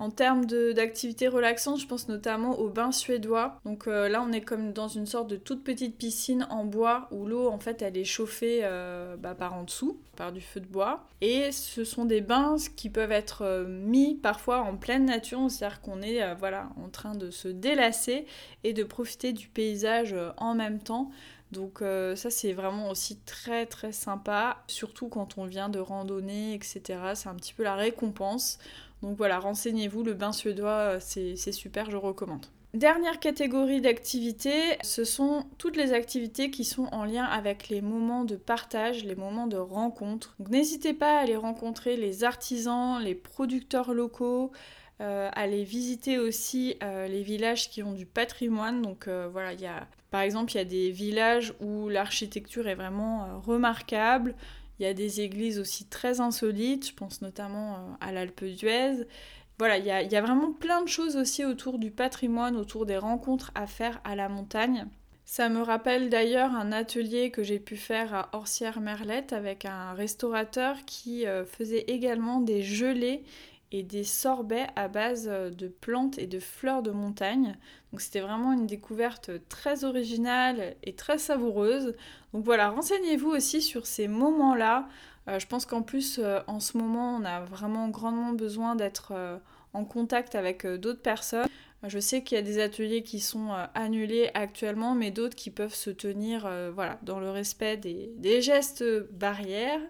En 0.00 0.08
termes 0.08 0.46
d'activités 0.46 1.28
relaxantes, 1.28 1.78
je 1.78 1.86
pense 1.86 2.08
notamment 2.08 2.58
au 2.58 2.70
bain 2.70 2.90
suédois. 2.90 3.60
Donc 3.66 3.86
euh, 3.86 4.08
là, 4.08 4.24
on 4.26 4.32
est 4.32 4.40
comme 4.40 4.72
dans 4.72 4.88
une 4.88 5.04
sorte 5.04 5.28
de 5.28 5.36
toute 5.36 5.62
petite 5.62 5.98
piscine 5.98 6.46
en 6.48 6.64
bois 6.64 7.06
où 7.10 7.26
l'eau, 7.26 7.48
en 7.48 7.58
fait, 7.58 7.82
elle 7.82 7.98
est 7.98 8.04
chauffée 8.04 8.60
euh, 8.62 9.16
bah, 9.18 9.34
par 9.34 9.52
en 9.52 9.64
dessous, 9.64 10.00
par 10.16 10.32
du 10.32 10.40
feu 10.40 10.60
de 10.60 10.66
bois. 10.66 11.06
Et 11.20 11.52
ce 11.52 11.84
sont 11.84 12.06
des 12.06 12.22
bains 12.22 12.56
qui 12.76 12.88
peuvent 12.88 13.12
être 13.12 13.42
euh, 13.42 13.66
mis 13.66 14.14
parfois 14.14 14.60
en 14.60 14.74
pleine 14.78 15.04
nature, 15.04 15.50
c'est-à-dire 15.50 15.82
qu'on 15.82 16.00
est, 16.00 16.34
voilà, 16.36 16.70
en 16.82 16.88
train 16.88 17.14
de 17.14 17.30
se 17.30 17.48
délasser 17.48 18.24
et 18.64 18.72
de 18.72 18.84
profiter 18.84 19.34
du 19.34 19.48
paysage 19.48 20.16
en 20.38 20.54
même 20.54 20.80
temps. 20.80 21.10
Donc 21.52 21.82
ça 22.14 22.30
c'est 22.30 22.52
vraiment 22.52 22.90
aussi 22.90 23.18
très 23.26 23.66
très 23.66 23.90
sympa, 23.90 24.62
surtout 24.68 25.08
quand 25.08 25.36
on 25.36 25.46
vient 25.46 25.68
de 25.68 25.80
randonner, 25.80 26.54
etc. 26.54 26.80
C'est 27.14 27.28
un 27.28 27.34
petit 27.34 27.52
peu 27.52 27.64
la 27.64 27.74
récompense. 27.74 28.60
Donc 29.02 29.16
voilà, 29.16 29.38
renseignez-vous, 29.38 30.02
le 30.02 30.14
bain 30.14 30.32
suédois, 30.32 30.96
euh, 30.96 30.98
c'est 31.00 31.52
super, 31.52 31.90
je 31.90 31.96
recommande. 31.96 32.46
Dernière 32.74 33.18
catégorie 33.18 33.80
d'activités, 33.80 34.76
ce 34.82 35.02
sont 35.02 35.44
toutes 35.58 35.76
les 35.76 35.92
activités 35.92 36.52
qui 36.52 36.64
sont 36.64 36.86
en 36.92 37.04
lien 37.04 37.24
avec 37.24 37.68
les 37.68 37.80
moments 37.80 38.24
de 38.24 38.36
partage, 38.36 39.04
les 39.04 39.16
moments 39.16 39.48
de 39.48 39.56
rencontre. 39.56 40.36
n'hésitez 40.48 40.92
pas 40.92 41.18
à 41.18 41.22
aller 41.22 41.34
rencontrer 41.34 41.96
les 41.96 42.22
artisans, 42.22 43.02
les 43.02 43.16
producteurs 43.16 43.92
locaux, 43.92 44.52
euh, 45.00 45.28
aller 45.32 45.64
visiter 45.64 46.18
aussi 46.20 46.76
euh, 46.84 47.08
les 47.08 47.22
villages 47.22 47.70
qui 47.70 47.82
ont 47.82 47.92
du 47.92 48.06
patrimoine. 48.06 48.82
Donc 48.82 49.08
voilà, 49.08 49.52
il 49.52 49.60
y 49.60 49.66
a, 49.66 49.88
par 50.12 50.20
exemple, 50.20 50.52
il 50.52 50.58
y 50.58 50.60
a 50.60 50.64
des 50.64 50.92
villages 50.92 51.54
où 51.60 51.88
l'architecture 51.88 52.68
est 52.68 52.76
vraiment 52.76 53.40
remarquable. 53.40 54.36
Il 54.80 54.84
y 54.84 54.86
a 54.86 54.94
des 54.94 55.20
églises 55.20 55.58
aussi 55.58 55.84
très 55.84 56.20
insolites, 56.20 56.88
je 56.88 56.94
pense 56.94 57.20
notamment 57.20 57.74
euh, 57.74 57.78
à 58.00 58.12
l'Alpe 58.12 58.44
d'Huez. 58.44 59.04
Voilà, 59.58 59.76
il 59.76 59.84
y, 59.84 59.90
a, 59.90 60.22
vraiment 60.22 60.52
plein 60.52 60.80
de 60.80 60.88
choses 60.88 61.18
aussi 61.18 61.44
autour 61.44 61.78
du 61.78 61.90
patrimoine, 61.90 62.56
autour 62.56 62.86
des 62.86 62.96
rencontres 62.96 63.52
à 63.54 63.66
faire 63.66 64.00
à 64.04 64.16
la 64.16 64.30
montagne. 64.30 64.86
Ça 65.26 65.50
me 65.50 65.60
rappelle 65.60 66.08
d'ailleurs 66.08 66.54
un 66.54 66.72
atelier 66.72 67.30
que 67.30 67.42
j'ai 67.42 67.58
pu 67.58 67.76
faire 67.76 68.14
à 68.14 68.30
Orsières-Merlette 68.32 69.34
avec 69.34 69.66
un 69.66 69.92
restaurateur 69.92 70.76
qui 70.86 71.26
euh, 71.26 71.44
faisait 71.44 71.84
également 71.88 72.40
des 72.40 72.62
gelées 72.62 73.22
et 73.72 73.82
des 73.82 74.04
sorbets 74.04 74.66
à 74.76 74.88
base 74.88 75.28
euh, 75.30 75.50
de 75.50 75.68
plantes 75.68 76.18
et 76.18 76.26
de 76.26 76.40
fleurs 76.40 76.82
de 76.82 76.90
montagne. 76.90 77.56
Donc 77.92 78.00
c'était 78.00 78.20
vraiment 78.20 78.52
une 78.52 78.66
découverte 78.66 79.30
très 79.48 79.84
originale 79.84 80.74
et 80.82 80.94
très 80.94 81.18
savoureuse. 81.18 81.94
Donc 82.32 82.44
voilà, 82.44 82.70
renseignez-vous 82.70 83.30
aussi 83.30 83.62
sur 83.62 83.86
ces 83.86 84.08
moments-là. 84.08 84.88
Euh, 85.28 85.38
je 85.38 85.46
pense 85.46 85.66
qu'en 85.66 85.82
plus, 85.82 86.18
euh, 86.18 86.40
en 86.46 86.60
ce 86.60 86.78
moment, 86.78 87.16
on 87.16 87.24
a 87.24 87.40
vraiment 87.40 87.88
grandement 87.88 88.32
besoin 88.32 88.74
d'être 88.74 89.12
en 89.72 89.84
contact 89.84 90.34
avec 90.34 90.66
d'autres 90.66 91.02
personnes. 91.02 91.46
Je 91.86 91.98
sais 91.98 92.22
qu'il 92.22 92.36
y 92.36 92.38
a 92.38 92.42
des 92.42 92.60
ateliers 92.60 93.02
qui 93.02 93.20
sont 93.20 93.52
annulés 93.74 94.30
actuellement, 94.34 94.94
mais 94.94 95.10
d'autres 95.10 95.36
qui 95.36 95.50
peuvent 95.50 95.74
se 95.74 95.88
tenir 95.88 96.50
voilà, 96.74 96.98
dans 97.02 97.20
le 97.20 97.30
respect 97.30 97.78
des, 97.78 98.12
des 98.18 98.42
gestes 98.42 98.84
barrières. 99.12 99.80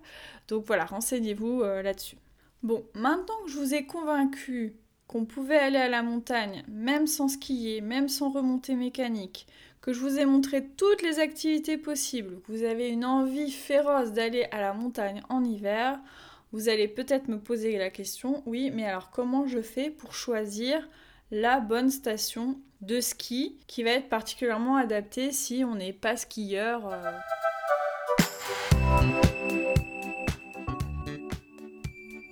Donc 0.46 0.66
voilà, 0.66 0.84
renseignez-vous 0.84 1.62
là-dessus. 1.62 2.16
Bon, 2.62 2.84
maintenant 2.94 3.34
que 3.44 3.50
je 3.50 3.58
vous 3.58 3.74
ai 3.74 3.86
convaincu 3.86 4.76
qu'on 5.06 5.24
pouvait 5.24 5.56
aller 5.56 5.78
à 5.78 5.88
la 5.88 6.02
montagne, 6.02 6.62
même 6.68 7.06
sans 7.06 7.28
skier, 7.28 7.80
même 7.80 8.08
sans 8.08 8.30
remontée 8.30 8.74
mécanique, 8.74 9.46
que 9.80 9.94
je 9.94 10.00
vous 10.00 10.18
ai 10.18 10.26
montré 10.26 10.66
toutes 10.76 11.02
les 11.02 11.20
activités 11.20 11.78
possibles, 11.78 12.42
que 12.42 12.52
vous 12.52 12.64
avez 12.64 12.90
une 12.90 13.06
envie 13.06 13.50
féroce 13.50 14.12
d'aller 14.12 14.46
à 14.52 14.60
la 14.60 14.74
montagne 14.74 15.22
en 15.30 15.42
hiver, 15.42 15.98
vous 16.52 16.68
allez 16.68 16.86
peut-être 16.86 17.28
me 17.28 17.38
poser 17.38 17.78
la 17.78 17.88
question, 17.88 18.42
oui, 18.44 18.70
mais 18.74 18.84
alors 18.84 19.10
comment 19.10 19.46
je 19.46 19.62
fais 19.62 19.88
pour 19.88 20.12
choisir 20.12 20.86
la 21.30 21.60
bonne 21.60 21.90
station 21.90 22.60
de 22.82 23.00
ski 23.00 23.58
qui 23.68 23.82
va 23.84 23.90
être 23.92 24.08
particulièrement 24.10 24.76
adaptée 24.76 25.32
si 25.32 25.64
on 25.64 25.76
n'est 25.76 25.92
pas 25.92 26.16
skieur 26.16 26.86
euh, 26.86 27.10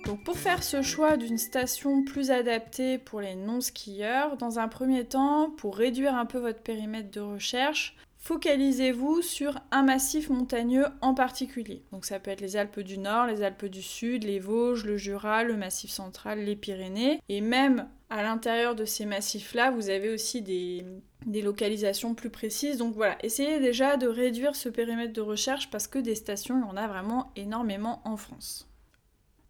Donc 0.09 0.23
pour 0.23 0.39
faire 0.39 0.63
ce 0.63 0.81
choix 0.81 1.17
d'une 1.17 1.37
station 1.37 2.03
plus 2.03 2.31
adaptée 2.31 2.97
pour 2.97 3.21
les 3.21 3.35
non-skieurs, 3.35 4.37
dans 4.37 4.57
un 4.57 4.67
premier 4.67 5.05
temps, 5.05 5.51
pour 5.51 5.77
réduire 5.77 6.15
un 6.15 6.25
peu 6.25 6.39
votre 6.39 6.63
périmètre 6.63 7.11
de 7.11 7.19
recherche, 7.19 7.95
focalisez-vous 8.17 9.21
sur 9.21 9.59
un 9.69 9.83
massif 9.83 10.31
montagneux 10.31 10.87
en 11.01 11.13
particulier. 11.13 11.83
Donc 11.91 12.05
ça 12.05 12.17
peut 12.19 12.31
être 12.31 12.41
les 12.41 12.57
Alpes 12.57 12.79
du 12.79 12.97
Nord, 12.97 13.27
les 13.27 13.43
Alpes 13.43 13.65
du 13.65 13.83
Sud, 13.83 14.23
les 14.23 14.39
Vosges, 14.39 14.83
le 14.83 14.97
Jura, 14.97 15.43
le 15.43 15.55
Massif 15.55 15.91
central, 15.91 16.43
les 16.43 16.55
Pyrénées. 16.55 17.21
Et 17.29 17.39
même 17.39 17.87
à 18.09 18.23
l'intérieur 18.23 18.73
de 18.73 18.85
ces 18.85 19.05
massifs-là, 19.05 19.69
vous 19.69 19.91
avez 19.91 20.11
aussi 20.11 20.41
des, 20.41 20.83
des, 21.27 21.43
localisations 21.43 22.15
plus 22.15 22.31
précises. 22.31 22.79
Donc 22.79 22.95
voilà, 22.95 23.15
essayez 23.21 23.59
déjà 23.59 23.95
de 23.95 24.07
réduire 24.07 24.55
ce 24.55 24.69
périmètre 24.69 25.13
de 25.13 25.21
recherche 25.21 25.69
parce 25.69 25.85
que 25.85 25.99
des 25.99 26.15
stations, 26.15 26.57
il 26.57 26.67
y 26.67 26.71
en 26.71 26.77
a 26.77 26.87
vraiment 26.87 27.31
énormément 27.35 28.01
en 28.05 28.17
France. 28.17 28.68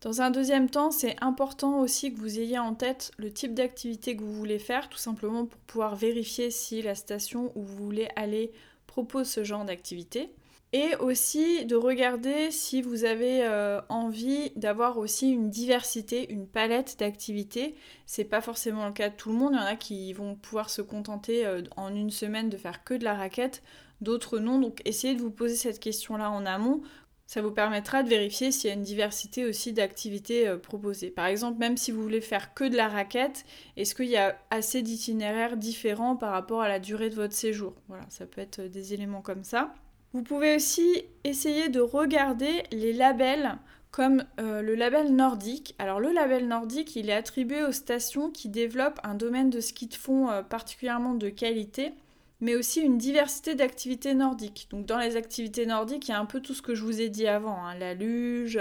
Dans 0.02 0.22
un 0.22 0.32
deuxième 0.32 0.70
temps, 0.70 0.92
c'est 0.92 1.18
important 1.20 1.82
aussi 1.82 2.14
que 2.14 2.20
vous 2.20 2.40
ayez 2.40 2.58
en 2.58 2.74
tête 2.74 3.12
le 3.18 3.34
type 3.34 3.54
d'activité 3.54 4.16
que 4.16 4.24
vous 4.24 4.34
voulez 4.34 4.60
faire, 4.60 4.88
tout 4.88 4.98
simplement 4.98 5.46
pour 5.46 5.60
pouvoir 5.62 5.96
vérifier 5.98 6.52
si 6.52 6.82
la 6.82 6.96
station 6.96 7.52
où 7.56 7.64
vous 7.64 7.84
voulez 7.84 8.08
aller 8.16 8.54
propose 8.88 9.28
ce 9.28 9.44
genre 9.44 9.66
d'activité. 9.66 10.30
Et 10.72 10.96
aussi 11.00 11.66
de 11.66 11.76
regarder 11.76 12.52
si 12.52 12.82
vous 12.82 13.04
avez 13.04 13.44
euh, 13.44 13.82
envie 13.90 14.52
d'avoir 14.56 15.00
aussi 15.00 15.32
une 15.32 15.50
diversité, 15.50 16.32
une 16.32 16.48
palette 16.48 16.98
d'activités. 17.00 17.76
C'est 18.06 18.24
pas 18.24 18.40
forcément 18.40 18.86
le 18.86 18.94
cas 18.94 19.10
de 19.10 19.16
tout 19.16 19.30
le 19.30 19.36
monde. 19.36 19.54
Il 19.54 19.60
y 19.60 19.64
en 19.64 19.66
a 19.66 19.76
qui 19.76 20.14
vont 20.14 20.36
pouvoir 20.36 20.70
se 20.70 20.84
contenter 20.84 21.46
euh, 21.46 21.64
en 21.76 21.94
une 21.94 22.12
semaine 22.12 22.50
de 22.50 22.58
faire 22.58 22.84
que 22.84 22.94
de 22.94 23.04
la 23.04 23.16
raquette, 23.16 23.64
d'autres 24.00 24.38
non. 24.38 24.60
Donc 24.60 24.82
essayez 24.86 25.16
de 25.16 25.22
vous 25.22 25.32
poser 25.32 25.56
cette 25.56 25.80
question-là 25.80 26.30
en 26.30 26.46
amont 26.46 26.84
ça 27.30 27.44
vous 27.44 27.52
permettra 27.52 28.02
de 28.02 28.10
vérifier 28.10 28.52
s'il 28.52 28.70
y 28.70 28.72
a 28.72 28.76
une 28.76 28.82
diversité 28.82 29.46
aussi 29.46 29.72
d'activités 29.72 30.48
euh, 30.48 30.58
proposées. 30.58 31.12
Par 31.12 31.28
exemple, 31.28 31.60
même 31.60 31.78
si 31.78 31.92
vous 31.92 32.02
voulez 32.02 32.22
faire 32.22 32.56
que 32.56 32.64
de 32.64 32.76
la 32.76 32.88
raquette, 32.88 33.46
est-ce 33.78 33.94
qu'il 33.94 34.08
y 34.08 34.18
a 34.18 34.36
assez 34.50 34.82
d'itinéraires 34.82 35.56
différents 35.56 36.16
par 36.16 36.32
rapport 36.32 36.64
à 36.64 36.68
la 36.68 36.80
durée 36.80 37.12
de 37.12 37.14
votre 37.14 37.36
séjour? 37.36 37.76
Voilà, 37.88 38.04
ça 38.10 38.26
peut 38.26 38.42
être 38.42 38.62
des 38.62 38.96
éléments 38.96 39.22
comme 39.22 39.44
ça. 39.44 39.76
Vous 40.14 40.24
pouvez 40.24 40.56
aussi 40.56 41.04
essayer 41.24 41.70
de 41.70 41.80
regarder 41.82 42.64
les 42.72 42.94
labels 42.94 43.60
comme 43.92 44.24
euh, 44.40 44.64
le 44.64 44.74
label 44.74 45.16
nordique. 45.16 45.76
Alors 45.78 46.00
le 46.00 46.12
label 46.12 46.48
nordique, 46.48 46.96
il 46.96 47.12
est 47.12 47.14
attribué 47.14 47.64
aux 47.64 47.72
stations 47.72 48.32
qui 48.32 48.50
développent 48.50 49.00
un 49.04 49.14
domaine 49.14 49.52
de 49.52 49.60
ski 49.60 49.86
de 49.86 49.94
fond 49.94 50.32
euh, 50.32 50.42
particulièrement 50.42 51.14
de 51.14 51.30
qualité 51.30 51.94
mais 52.42 52.56
aussi 52.56 52.82
une 52.82 52.98
diversité 52.98 53.56
d'activités 53.56 54.14
nordiques. 54.14 54.68
Donc 54.72 54.86
dans 54.86 55.00
les 55.00 55.16
activités 55.16 55.66
nordiques, 55.66 56.08
il 56.08 56.12
y 56.12 56.14
a 56.14 56.20
un 56.20 56.26
peu 56.26 56.42
tout 56.42 56.54
ce 56.54 56.62
que 56.62 56.76
je 56.76 56.84
vous 56.84 57.02
ai 57.02 57.10
dit 57.10 57.28
avant, 57.28 57.66
hein, 57.66 57.76
la 57.76 57.94
luge, 57.94 58.60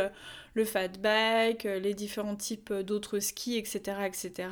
le 0.55 0.65
fat 0.65 0.89
bike, 0.89 1.65
les 1.65 1.95
différents 1.95 2.37
types 2.37 2.73
d'autres 2.73 3.21
skis, 3.21 3.57
etc., 3.57 3.99
etc. 4.07 4.49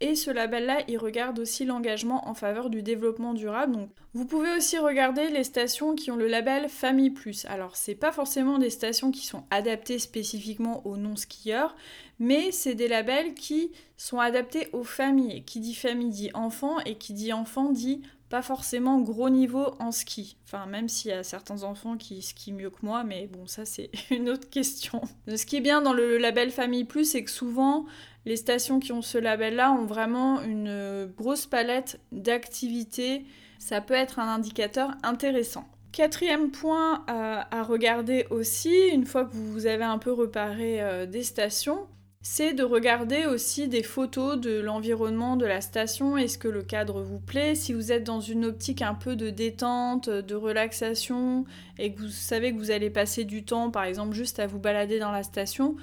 Et 0.00 0.14
ce 0.14 0.30
label-là, 0.30 0.82
il 0.86 0.96
regarde 0.96 1.40
aussi 1.40 1.64
l'engagement 1.64 2.28
en 2.28 2.34
faveur 2.34 2.70
du 2.70 2.82
développement 2.82 3.34
durable. 3.34 3.74
Donc, 3.74 3.90
vous 4.14 4.26
pouvez 4.26 4.54
aussi 4.56 4.78
regarder 4.78 5.28
les 5.28 5.42
stations 5.42 5.96
qui 5.96 6.12
ont 6.12 6.16
le 6.16 6.28
label 6.28 6.68
Famille 6.68 7.10
Plus. 7.10 7.46
Alors, 7.46 7.74
c'est 7.74 7.96
pas 7.96 8.12
forcément 8.12 8.58
des 8.58 8.70
stations 8.70 9.10
qui 9.10 9.26
sont 9.26 9.42
adaptées 9.50 9.98
spécifiquement 9.98 10.86
aux 10.86 10.96
non-skieurs, 10.96 11.74
mais 12.20 12.52
c'est 12.52 12.76
des 12.76 12.86
labels 12.86 13.34
qui 13.34 13.72
sont 13.96 14.20
adaptés 14.20 14.68
aux 14.72 14.84
familles. 14.84 15.44
Qui 15.44 15.58
dit 15.58 15.74
famille 15.74 16.10
dit 16.10 16.30
enfant, 16.32 16.78
et 16.80 16.94
qui 16.94 17.12
dit 17.12 17.32
enfant 17.32 17.72
dit 17.72 18.02
pas 18.28 18.42
forcément 18.42 19.00
gros 19.00 19.30
niveau 19.30 19.74
en 19.78 19.90
ski. 19.90 20.36
Enfin, 20.44 20.66
même 20.66 20.88
s'il 20.88 21.10
y 21.10 21.14
a 21.14 21.22
certains 21.22 21.62
enfants 21.62 21.96
qui 21.96 22.20
skient 22.22 22.52
mieux 22.52 22.70
que 22.70 22.84
moi, 22.84 23.04
mais 23.04 23.26
bon, 23.26 23.46
ça 23.46 23.64
c'est 23.64 23.90
une 24.10 24.28
autre 24.28 24.48
question. 24.50 25.00
Ce 25.26 25.46
qui 25.46 25.56
est 25.56 25.60
bien 25.60 25.80
dans 25.80 25.92
le 25.92 26.18
label 26.18 26.50
Famille 26.50 26.84
Plus, 26.84 27.12
c'est 27.12 27.24
que 27.24 27.30
souvent, 27.30 27.86
les 28.26 28.36
stations 28.36 28.80
qui 28.80 28.92
ont 28.92 29.02
ce 29.02 29.18
label-là 29.18 29.72
ont 29.72 29.86
vraiment 29.86 30.42
une 30.42 31.10
grosse 31.16 31.46
palette 31.46 32.00
d'activités. 32.12 33.24
Ça 33.58 33.80
peut 33.80 33.94
être 33.94 34.18
un 34.18 34.28
indicateur 34.28 34.92
intéressant. 35.02 35.66
Quatrième 35.92 36.50
point 36.50 37.04
à, 37.06 37.62
regarder 37.62 38.26
aussi, 38.30 38.88
une 38.92 39.06
fois 39.06 39.24
que 39.24 39.34
vous 39.34 39.66
avez 39.66 39.84
un 39.84 39.98
peu 39.98 40.12
reparé 40.12 40.82
euh, 40.82 41.06
des 41.06 41.22
stations, 41.22 41.88
c'est 42.20 42.52
de 42.52 42.64
regarder 42.64 43.26
aussi 43.26 43.68
des 43.68 43.82
photos 43.82 44.38
de 44.38 44.58
l'environnement 44.60 45.36
de 45.36 45.46
la 45.46 45.60
station, 45.60 46.16
est-ce 46.16 46.36
que 46.36 46.48
le 46.48 46.62
cadre 46.62 47.00
vous 47.00 47.20
plaît, 47.20 47.54
si 47.54 47.72
vous 47.72 47.92
êtes 47.92 48.04
dans 48.04 48.20
une 48.20 48.44
optique 48.44 48.82
un 48.82 48.94
peu 48.94 49.16
de 49.16 49.30
détente, 49.30 50.10
de 50.10 50.34
relaxation, 50.34 51.44
et 51.78 51.92
que 51.92 52.00
vous 52.00 52.08
savez 52.08 52.52
que 52.52 52.58
vous 52.58 52.70
allez 52.70 52.90
passer 52.90 53.24
du 53.24 53.44
temps, 53.44 53.70
par 53.70 53.84
exemple, 53.84 54.14
juste 54.14 54.40
à 54.40 54.46
vous 54.46 54.58
balader 54.58 54.98
dans 54.98 55.12
la 55.12 55.22
station, 55.22 55.76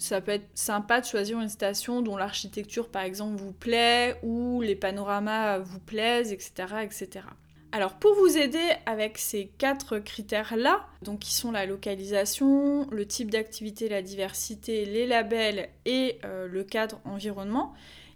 ça 0.00 0.20
peut 0.20 0.32
être 0.32 0.48
sympa 0.54 1.00
de 1.00 1.06
choisir 1.06 1.40
une 1.40 1.48
station 1.48 2.02
dont 2.02 2.16
l'architecture 2.16 2.88
par 2.88 3.02
exemple 3.02 3.36
vous 3.36 3.52
plaît 3.52 4.18
ou 4.22 4.62
les 4.62 4.74
panoramas 4.74 5.58
vous 5.58 5.78
plaisent, 5.78 6.32
etc. 6.32 6.52
etc. 6.82 7.26
Alors 7.72 7.94
pour 7.94 8.14
vous 8.16 8.36
aider 8.36 8.68
avec 8.84 9.16
ces 9.16 9.46
quatre 9.58 10.00
critères-là, 10.00 10.86
donc 11.02 11.20
qui 11.20 11.34
sont 11.34 11.52
la 11.52 11.66
localisation, 11.66 12.88
le 12.90 13.06
type 13.06 13.30
d'activité, 13.30 13.88
la 13.88 14.02
diversité, 14.02 14.84
les 14.84 15.06
labels 15.06 15.68
et 15.84 16.18
euh, 16.24 16.48
le 16.48 16.64
cadre 16.64 17.00
environnement, 17.04 17.72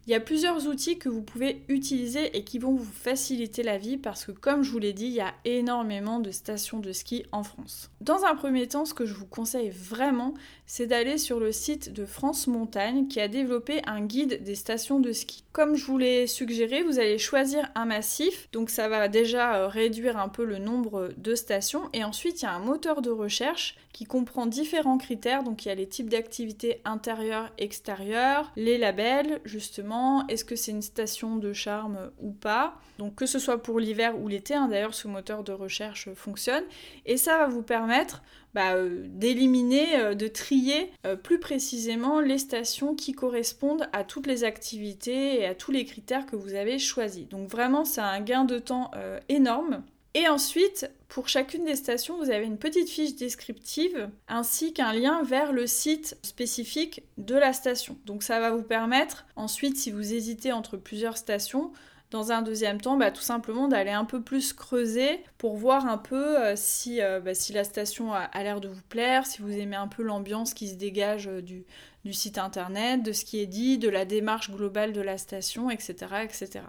il 0.06 0.10
y 0.10 0.14
a 0.14 0.20
plusieurs 0.20 0.66
outils 0.66 0.98
que 0.98 1.08
vous 1.08 1.22
pouvez 1.22 1.62
utiliser 1.68 2.36
et 2.36 2.44
qui 2.44 2.58
vont 2.58 2.74
vous 2.74 2.84
faciliter 2.84 3.62
la 3.62 3.78
vie 3.78 3.96
parce 3.96 4.26
que 4.26 4.32
comme 4.32 4.62
je 4.62 4.70
vous 4.70 4.78
l'ai 4.78 4.92
dit, 4.92 5.06
il 5.06 5.12
y 5.12 5.20
a 5.20 5.32
énormément 5.44 6.18
de 6.18 6.30
stations 6.30 6.80
de 6.80 6.92
ski 6.92 7.24
en 7.32 7.42
France. 7.42 7.90
Dans 8.00 8.24
un 8.24 8.34
premier 8.34 8.66
temps, 8.66 8.84
ce 8.84 8.92
que 8.92 9.06
je 9.06 9.14
vous 9.14 9.24
conseille 9.24 9.70
vraiment, 9.70 10.34
c'est 10.66 10.86
d'aller 10.86 11.16
sur 11.16 11.40
le 11.40 11.52
site 11.52 11.92
de 11.92 12.04
France 12.04 12.48
Montagne 12.48 13.06
qui 13.06 13.20
a 13.20 13.28
développé 13.28 13.80
un 13.86 14.02
guide 14.02 14.42
des 14.42 14.56
stations 14.56 15.00
de 15.00 15.12
ski. 15.12 15.43
Comme 15.54 15.76
je 15.76 15.86
vous 15.86 15.98
l'ai 15.98 16.26
suggéré, 16.26 16.82
vous 16.82 16.98
allez 16.98 17.16
choisir 17.16 17.70
un 17.76 17.84
massif, 17.84 18.48
donc 18.50 18.70
ça 18.70 18.88
va 18.88 19.06
déjà 19.06 19.54
euh, 19.54 19.68
réduire 19.68 20.16
un 20.16 20.28
peu 20.28 20.44
le 20.44 20.58
nombre 20.58 21.10
de 21.16 21.36
stations. 21.36 21.88
Et 21.92 22.02
ensuite 22.02 22.42
il 22.42 22.46
y 22.46 22.48
a 22.48 22.52
un 22.52 22.58
moteur 22.58 23.02
de 23.02 23.10
recherche 23.10 23.76
qui 23.92 24.04
comprend 24.04 24.46
différents 24.46 24.98
critères, 24.98 25.44
donc 25.44 25.64
il 25.64 25.68
y 25.68 25.70
a 25.70 25.76
les 25.76 25.86
types 25.86 26.10
d'activités 26.10 26.80
intérieures, 26.84 27.52
extérieures, 27.56 28.50
les 28.56 28.78
labels 28.78 29.40
justement, 29.44 30.26
est-ce 30.26 30.44
que 30.44 30.56
c'est 30.56 30.72
une 30.72 30.82
station 30.82 31.36
de 31.36 31.52
charme 31.52 32.10
ou 32.20 32.32
pas, 32.32 32.74
donc 32.98 33.14
que 33.14 33.24
ce 33.24 33.38
soit 33.38 33.62
pour 33.62 33.78
l'hiver 33.78 34.18
ou 34.20 34.26
l'été, 34.26 34.54
hein, 34.54 34.66
d'ailleurs 34.66 34.94
ce 34.94 35.06
moteur 35.06 35.44
de 35.44 35.52
recherche 35.52 36.12
fonctionne, 36.14 36.64
et 37.06 37.16
ça 37.16 37.38
va 37.38 37.46
vous 37.46 37.62
permettre 37.62 38.24
bah, 38.54 38.74
euh, 38.74 39.04
d'éliminer, 39.06 40.00
euh, 40.00 40.14
de 40.14 40.26
trier 40.26 40.90
plus 41.22 41.38
précisément 41.38 42.18
les 42.18 42.38
stations 42.38 42.96
qui 42.96 43.12
correspondent 43.12 43.88
à 43.92 44.02
toutes 44.02 44.26
les 44.26 44.42
activités 44.42 45.43
à 45.46 45.54
tous 45.54 45.72
les 45.72 45.84
critères 45.84 46.26
que 46.26 46.36
vous 46.36 46.54
avez 46.54 46.78
choisis. 46.78 47.28
Donc 47.28 47.48
vraiment, 47.48 47.84
c'est 47.84 48.00
un 48.00 48.20
gain 48.20 48.44
de 48.44 48.58
temps 48.58 48.90
énorme. 49.28 49.82
Et 50.16 50.28
ensuite, 50.28 50.88
pour 51.08 51.28
chacune 51.28 51.64
des 51.64 51.74
stations, 51.74 52.16
vous 52.16 52.30
avez 52.30 52.44
une 52.44 52.58
petite 52.58 52.88
fiche 52.88 53.16
descriptive 53.16 54.08
ainsi 54.28 54.72
qu'un 54.72 54.92
lien 54.92 55.22
vers 55.24 55.52
le 55.52 55.66
site 55.66 56.16
spécifique 56.22 57.02
de 57.18 57.34
la 57.34 57.52
station. 57.52 57.98
Donc 58.06 58.22
ça 58.22 58.38
va 58.38 58.50
vous 58.50 58.62
permettre 58.62 59.26
ensuite, 59.34 59.76
si 59.76 59.90
vous 59.90 60.14
hésitez 60.14 60.52
entre 60.52 60.76
plusieurs 60.76 61.16
stations, 61.16 61.72
dans 62.14 62.30
un 62.30 62.42
deuxième 62.42 62.80
temps, 62.80 62.96
bah, 62.96 63.10
tout 63.10 63.22
simplement 63.22 63.66
d'aller 63.66 63.90
un 63.90 64.04
peu 64.04 64.22
plus 64.22 64.52
creuser 64.52 65.24
pour 65.36 65.56
voir 65.56 65.88
un 65.88 65.98
peu 65.98 66.38
euh, 66.38 66.52
si, 66.54 67.02
euh, 67.02 67.18
bah, 67.18 67.34
si, 67.34 67.52
la 67.52 67.64
station 67.64 68.14
a, 68.14 68.28
l'air 68.40 68.60
de 68.60 68.68
vous 68.68 68.82
plaire, 68.88 69.26
si 69.26 69.42
vous 69.42 69.50
aimez 69.50 69.74
un 69.74 69.88
peu 69.88 70.04
l'ambiance 70.04 70.54
qui 70.54 70.68
se 70.68 70.76
dégage 70.76 71.26
euh, 71.26 71.42
du, 71.42 71.64
du, 72.04 72.12
site 72.12 72.38
internet, 72.38 73.02
de 73.02 73.10
ce 73.10 73.24
qui 73.24 73.40
est 73.40 73.48
dit, 73.48 73.78
de 73.78 73.88
la 73.88 74.04
démarche 74.04 74.52
globale 74.52 74.92
de 74.92 75.00
la 75.00 75.18
station, 75.18 75.70
etc. 75.70 75.94
etc. 76.22 76.60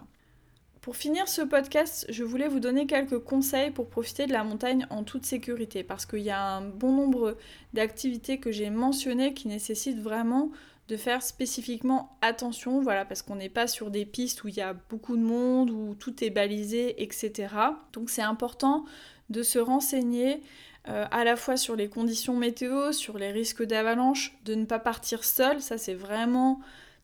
Pour 0.80 0.96
finir 0.96 1.28
ce 1.28 1.42
podcast, 1.42 2.06
je 2.08 2.24
voulais 2.24 2.48
vous 2.48 2.58
donner 2.58 2.88
quelques 2.88 3.20
conseils 3.20 3.70
pour 3.70 3.88
profiter 3.88 4.26
de 4.26 4.32
la 4.32 4.42
montagne 4.42 4.84
en 4.90 5.04
toute 5.04 5.26
sécurité, 5.26 5.84
parce 5.84 6.06
qu'il 6.06 6.22
y 6.22 6.30
a 6.30 6.42
un 6.42 6.62
bon 6.62 6.90
nombre 6.90 7.36
d'activités 7.72 8.40
que 8.40 8.50
j'ai 8.50 8.70
mentionnées 8.70 9.32
qui 9.32 9.46
nécessitent 9.46 10.02
vraiment 10.02 10.50
de 10.88 10.96
faire 10.96 11.22
spécifiquement 11.22 12.16
attention, 12.22 12.80
voilà, 12.80 13.04
parce 13.04 13.22
qu'on 13.22 13.36
n'est 13.36 13.48
pas 13.48 13.66
sur 13.66 13.90
des 13.90 14.06
pistes 14.06 14.44
où 14.44 14.48
il 14.48 14.54
y 14.54 14.60
a 14.60 14.72
beaucoup 14.72 15.16
de 15.16 15.22
monde, 15.22 15.70
où 15.70 15.94
tout 15.94 16.22
est 16.22 16.30
balisé, 16.30 17.02
etc. 17.02 17.54
Donc 17.92 18.10
c'est 18.10 18.22
important 18.22 18.84
de 19.28 19.42
se 19.42 19.58
renseigner 19.58 20.42
euh, 20.88 21.04
à 21.10 21.24
la 21.24 21.34
fois 21.34 21.56
sur 21.56 21.74
les 21.74 21.88
conditions 21.88 22.36
météo, 22.36 22.92
sur 22.92 23.18
les 23.18 23.32
risques 23.32 23.64
d'avalanche, 23.64 24.36
de 24.44 24.54
ne 24.54 24.64
pas 24.64 24.78
partir 24.78 25.24
seul, 25.24 25.60
ça 25.60 25.78
c'est 25.78 25.94
vraiment 25.94 26.60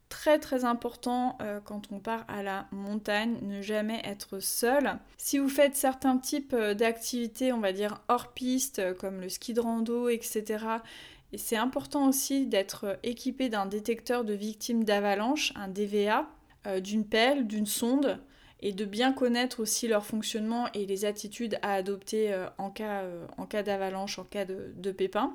très 0.08 0.38
très 0.38 0.64
important 0.64 1.36
euh, 1.40 1.58
quand 1.64 1.90
on 1.90 1.98
part 1.98 2.24
à 2.28 2.44
la 2.44 2.66
montagne, 2.70 3.38
ne 3.42 3.62
jamais 3.62 4.00
être 4.04 4.38
seul. 4.38 4.98
Si 5.16 5.38
vous 5.38 5.48
faites 5.48 5.74
certains 5.74 6.18
types 6.18 6.52
euh, 6.52 6.74
d'activités, 6.74 7.52
on 7.52 7.58
va 7.58 7.72
dire 7.72 8.00
hors 8.06 8.32
piste, 8.32 8.94
comme 8.98 9.20
le 9.20 9.28
ski 9.28 9.54
de 9.54 9.60
rando, 9.60 10.08
etc., 10.08 10.64
et 11.32 11.38
c'est 11.38 11.56
important 11.56 12.08
aussi 12.08 12.46
d'être 12.46 12.98
équipé 13.02 13.48
d'un 13.48 13.66
détecteur 13.66 14.24
de 14.24 14.34
victimes 14.34 14.84
d'avalanche, 14.84 15.52
un 15.56 15.68
DVA, 15.68 16.28
euh, 16.66 16.80
d'une 16.80 17.06
pelle, 17.06 17.46
d'une 17.46 17.66
sonde, 17.66 18.20
et 18.60 18.72
de 18.72 18.84
bien 18.84 19.12
connaître 19.12 19.60
aussi 19.60 19.88
leur 19.88 20.04
fonctionnement 20.04 20.68
et 20.74 20.86
les 20.86 21.04
attitudes 21.04 21.58
à 21.62 21.72
adopter 21.72 22.32
euh, 22.32 22.46
en 22.58 22.70
cas, 22.70 23.02
euh, 23.02 23.62
d'avalanche, 23.62 24.18
en 24.18 24.24
cas 24.24 24.44
de, 24.44 24.92
pépin. 24.92 25.34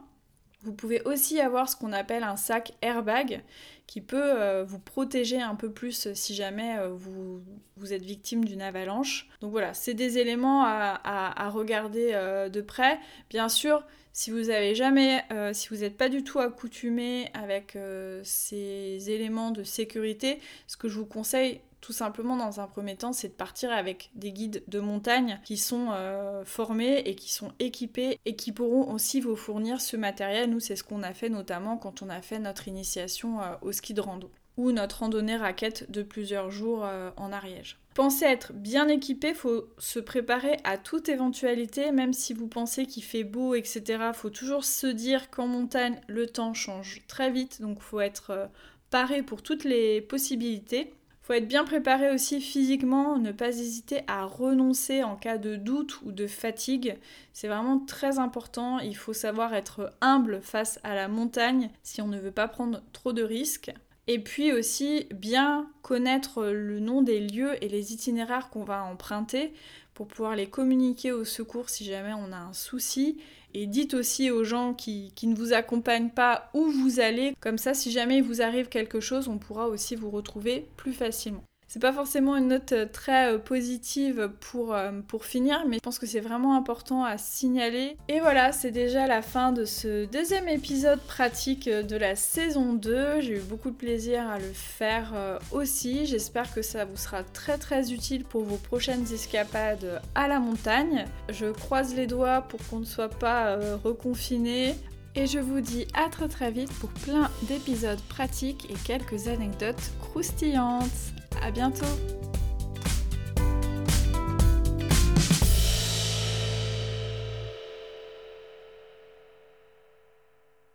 Vous 0.62 0.74
pouvez 0.74 1.02
aussi 1.02 1.40
avoir 1.40 1.68
ce 1.68 1.76
qu'on 1.76 1.94
appelle 1.94 2.24
un 2.24 2.38
sac 2.38 2.74
airbag 2.82 3.44
qui 3.88 4.02
peut 4.02 4.62
vous 4.64 4.80
protéger 4.80 5.42
un 5.42 5.56
peu 5.56 5.72
plus 5.72 6.14
si 6.14 6.36
jamais 6.36 6.78
vous, 6.96 7.42
vous, 7.78 7.94
êtes 7.94 8.04
victime 8.04 8.44
d'une 8.44 8.62
avalanche. 8.62 9.30
Donc 9.42 9.52
voilà, 9.52 9.74
c'est 9.74 9.94
des 9.94 10.18
éléments 10.18 10.64
à, 10.66 11.50
regarder 11.50 12.12
de 12.52 12.62
près. 12.62 13.00
Bien 13.30 13.48
sûr, 13.48 13.84
si 14.18 14.32
vous 14.32 14.50
avez 14.50 14.74
jamais, 14.74 15.24
euh, 15.32 15.54
si 15.54 15.70
vous 15.70 15.82
n'êtes 15.82 15.96
pas 15.96 16.10
du 16.10 16.24
tout 16.24 16.40
accoutumé 16.40 17.30
avec 17.36 17.76
euh, 17.76 18.20
ces 18.24 19.12
éléments 19.12 19.52
de 19.52 19.62
sécurité, 19.62 20.40
ce 20.66 20.76
que 20.76 20.90
je 20.90 20.98
vous 20.98 21.06
conseille 21.06 21.62
tout 21.88 21.94
simplement 21.94 22.36
dans 22.36 22.60
un 22.60 22.68
premier 22.68 22.98
temps, 22.98 23.14
c'est 23.14 23.30
de 23.30 23.34
partir 23.34 23.72
avec 23.72 24.10
des 24.14 24.34
guides 24.34 24.62
de 24.68 24.82
montagne 24.82 25.40
qui 25.46 25.56
sont 25.56 25.88
euh, 25.94 26.44
formés 26.44 26.98
et 27.06 27.16
qui 27.16 27.34
sont 27.34 27.54
équipés 27.60 28.20
et 28.26 28.36
qui 28.36 28.52
pourront 28.52 28.92
aussi 28.94 29.22
vous 29.22 29.38
fournir 29.38 29.80
ce 29.80 29.96
matériel. 29.96 30.50
Nous, 30.50 30.60
c'est 30.60 30.76
ce 30.76 30.84
qu'on 30.84 31.02
a 31.02 31.14
fait 31.14 31.30
notamment 31.30 31.78
quand 31.78 32.02
on 32.02 32.10
a 32.10 32.22
fait 32.22 32.40
notre 32.40 32.68
initiation 32.68 33.40
au 33.62 33.72
ski 33.72 33.94
de 33.94 34.02
rando 34.02 34.30
ou 34.58 34.74
notre 34.74 35.00
randonnée 35.00 35.38
raquette 35.38 35.90
de 35.90 36.04
plusieurs 36.04 36.52
jours 36.52 36.86
en 37.16 37.32
Ariège. 37.32 37.80
Pensez 37.94 38.26
être 38.26 38.52
bien 38.52 38.90
équipé, 38.90 39.34
faut 39.34 39.70
se 39.78 40.00
préparer 40.00 40.58
à 40.66 40.78
toute 40.78 41.08
éventualité, 41.08 41.94
même 41.94 42.12
si 42.12 42.34
vous 42.34 42.50
pensez 42.50 42.86
qu'il 42.86 43.04
fait 43.04 43.24
beau, 43.24 43.56
etc. 43.56 44.12
Faut 44.14 44.30
toujours 44.30 44.66
se 44.66 44.88
dire 44.88 45.30
qu'en 45.30 45.48
montagne, 45.48 46.02
le 46.10 46.28
temps 46.28 46.54
change 46.54 47.04
très 47.08 47.32
vite, 47.32 47.62
donc 47.62 47.80
faut 47.80 48.02
être 48.02 48.32
euh, 48.32 48.46
paré 48.90 49.24
pour 49.24 49.42
toutes 49.42 49.64
les 49.64 50.02
possibilités. 50.02 50.94
Faut 51.28 51.34
être 51.34 51.50
bien 51.50 51.66
préparé 51.66 52.10
aussi 52.10 52.40
physiquement, 52.40 53.18
ne 53.18 53.34
pas 53.34 53.50
hésiter 53.50 54.00
à 54.08 54.24
renoncer 54.24 55.04
en 55.04 55.18
cas 55.18 55.38
de 55.38 55.58
doute 55.58 56.02
ou 56.04 56.14
de 56.14 56.26
fatigue. 56.26 56.96
C'est 57.34 57.50
vraiment 57.50 57.80
très 57.80 58.18
important. 58.18 58.80
Il 58.80 58.96
faut 58.96 59.12
savoir 59.12 59.54
être 59.54 59.92
humble 60.00 60.40
face 60.42 60.80
à 60.84 60.96
la 60.96 61.10
montagne 61.10 61.70
si 61.84 62.02
on 62.02 62.08
ne 62.08 62.18
veut 62.18 62.32
pas 62.32 62.48
prendre 62.48 62.82
trop 62.94 63.12
de 63.12 63.24
risques. 63.24 63.74
Et 64.08 64.20
puis 64.20 64.54
aussi 64.54 65.08
bien 65.14 65.70
connaître 65.82 66.46
le 66.46 66.80
nom 66.80 67.02
des 67.02 67.20
lieux 67.20 67.62
et 67.62 67.68
les 67.68 67.92
itinéraires 67.92 68.50
qu'on 68.50 68.64
va 68.64 68.86
emprunter 68.86 69.54
pour 69.96 70.08
pouvoir 70.08 70.34
les 70.34 70.48
communiquer 70.48 71.12
au 71.12 71.26
secours 71.26 71.70
si 71.70 71.84
jamais 71.84 72.14
on 72.14 72.32
a 72.32 72.38
un 72.38 72.54
souci. 72.54 73.18
Et 73.54 73.66
dites 73.68 73.94
aussi 73.94 74.30
aux 74.30 74.44
gens 74.44 74.74
qui, 74.74 75.14
ne 75.24 75.36
vous 75.36 75.54
accompagnent 75.54 76.10
pas 76.10 76.50
où 76.54 76.70
vous 76.70 77.00
allez. 77.00 77.34
Comme 77.40 77.58
ça, 77.58 77.74
si 77.74 77.92
jamais 77.92 78.18
il 78.18 78.24
vous 78.24 78.42
arrive 78.42 78.70
quelque 78.70 79.00
chose, 79.00 79.28
on 79.28 79.38
pourra 79.38 79.68
aussi 79.68 79.96
vous 79.96 80.12
retrouver 80.12 80.68
plus 80.78 80.94
facilement. 80.94 81.44
C'est 81.70 81.82
pas 81.82 81.92
forcément 81.92 82.38
une 82.38 82.48
note 82.48 82.74
très 82.94 83.38
positive 83.40 84.32
pour, 84.40 84.74
pour 85.08 85.26
finir, 85.26 85.66
mais 85.68 85.76
je 85.76 85.82
pense 85.82 86.00
que 86.00 86.06
c'est 86.06 86.22
vraiment 86.22 86.56
important 86.56 87.04
à 87.04 87.18
signaler. 87.18 87.98
Et 88.08 88.22
voilà, 88.22 88.54
c'est 88.54 88.72
déjà 88.72 89.06
la 89.06 89.22
fin 89.22 89.52
de 89.52 89.66
ce 89.66 90.06
deuxième 90.06 90.48
épisode 90.48 91.02
pratique 91.02 91.68
de 91.68 91.96
la 91.98 92.16
saison 92.16 92.74
2. 92.74 93.20
J'ai 93.20 93.34
eu 93.34 93.42
beaucoup 93.42 93.70
de 93.70 93.76
plaisir 93.76 94.26
à 94.30 94.40
le 94.40 94.54
faire 94.54 95.40
aussi. 95.52 96.06
J'espère 96.06 96.54
que 96.54 96.62
ça 96.62 96.86
vous 96.86 96.96
sera 96.96 97.24
très 97.24 97.58
très 97.58 97.92
utile 97.92 98.24
pour 98.24 98.44
vos 98.44 98.56
prochaines 98.56 99.12
escapades 99.12 100.02
à 100.16 100.30
la 100.30 100.40
montagne. 100.40 101.06
Je 101.28 101.48
croise 101.48 101.94
les 101.96 102.08
doigts 102.08 102.44
pour 102.44 102.66
qu'on 102.68 102.80
ne 102.80 102.86
soit 102.86 103.10
pas 103.10 103.58
reconfiné. 103.84 104.74
Et 105.16 105.26
je 105.26 105.40
vous 105.40 105.62
dis 105.62 105.88
à 105.96 106.10
très 106.10 106.28
très 106.28 106.52
vite 106.52 106.72
pour 106.80 106.92
plein 106.92 107.32
d'épisodes 107.44 108.00
pratiques 108.08 108.68
et 108.70 108.76
quelques 108.86 109.28
anecdotes 109.28 109.92
croustillantes. 110.00 111.17
À 111.42 111.52
bientôt 111.52 111.86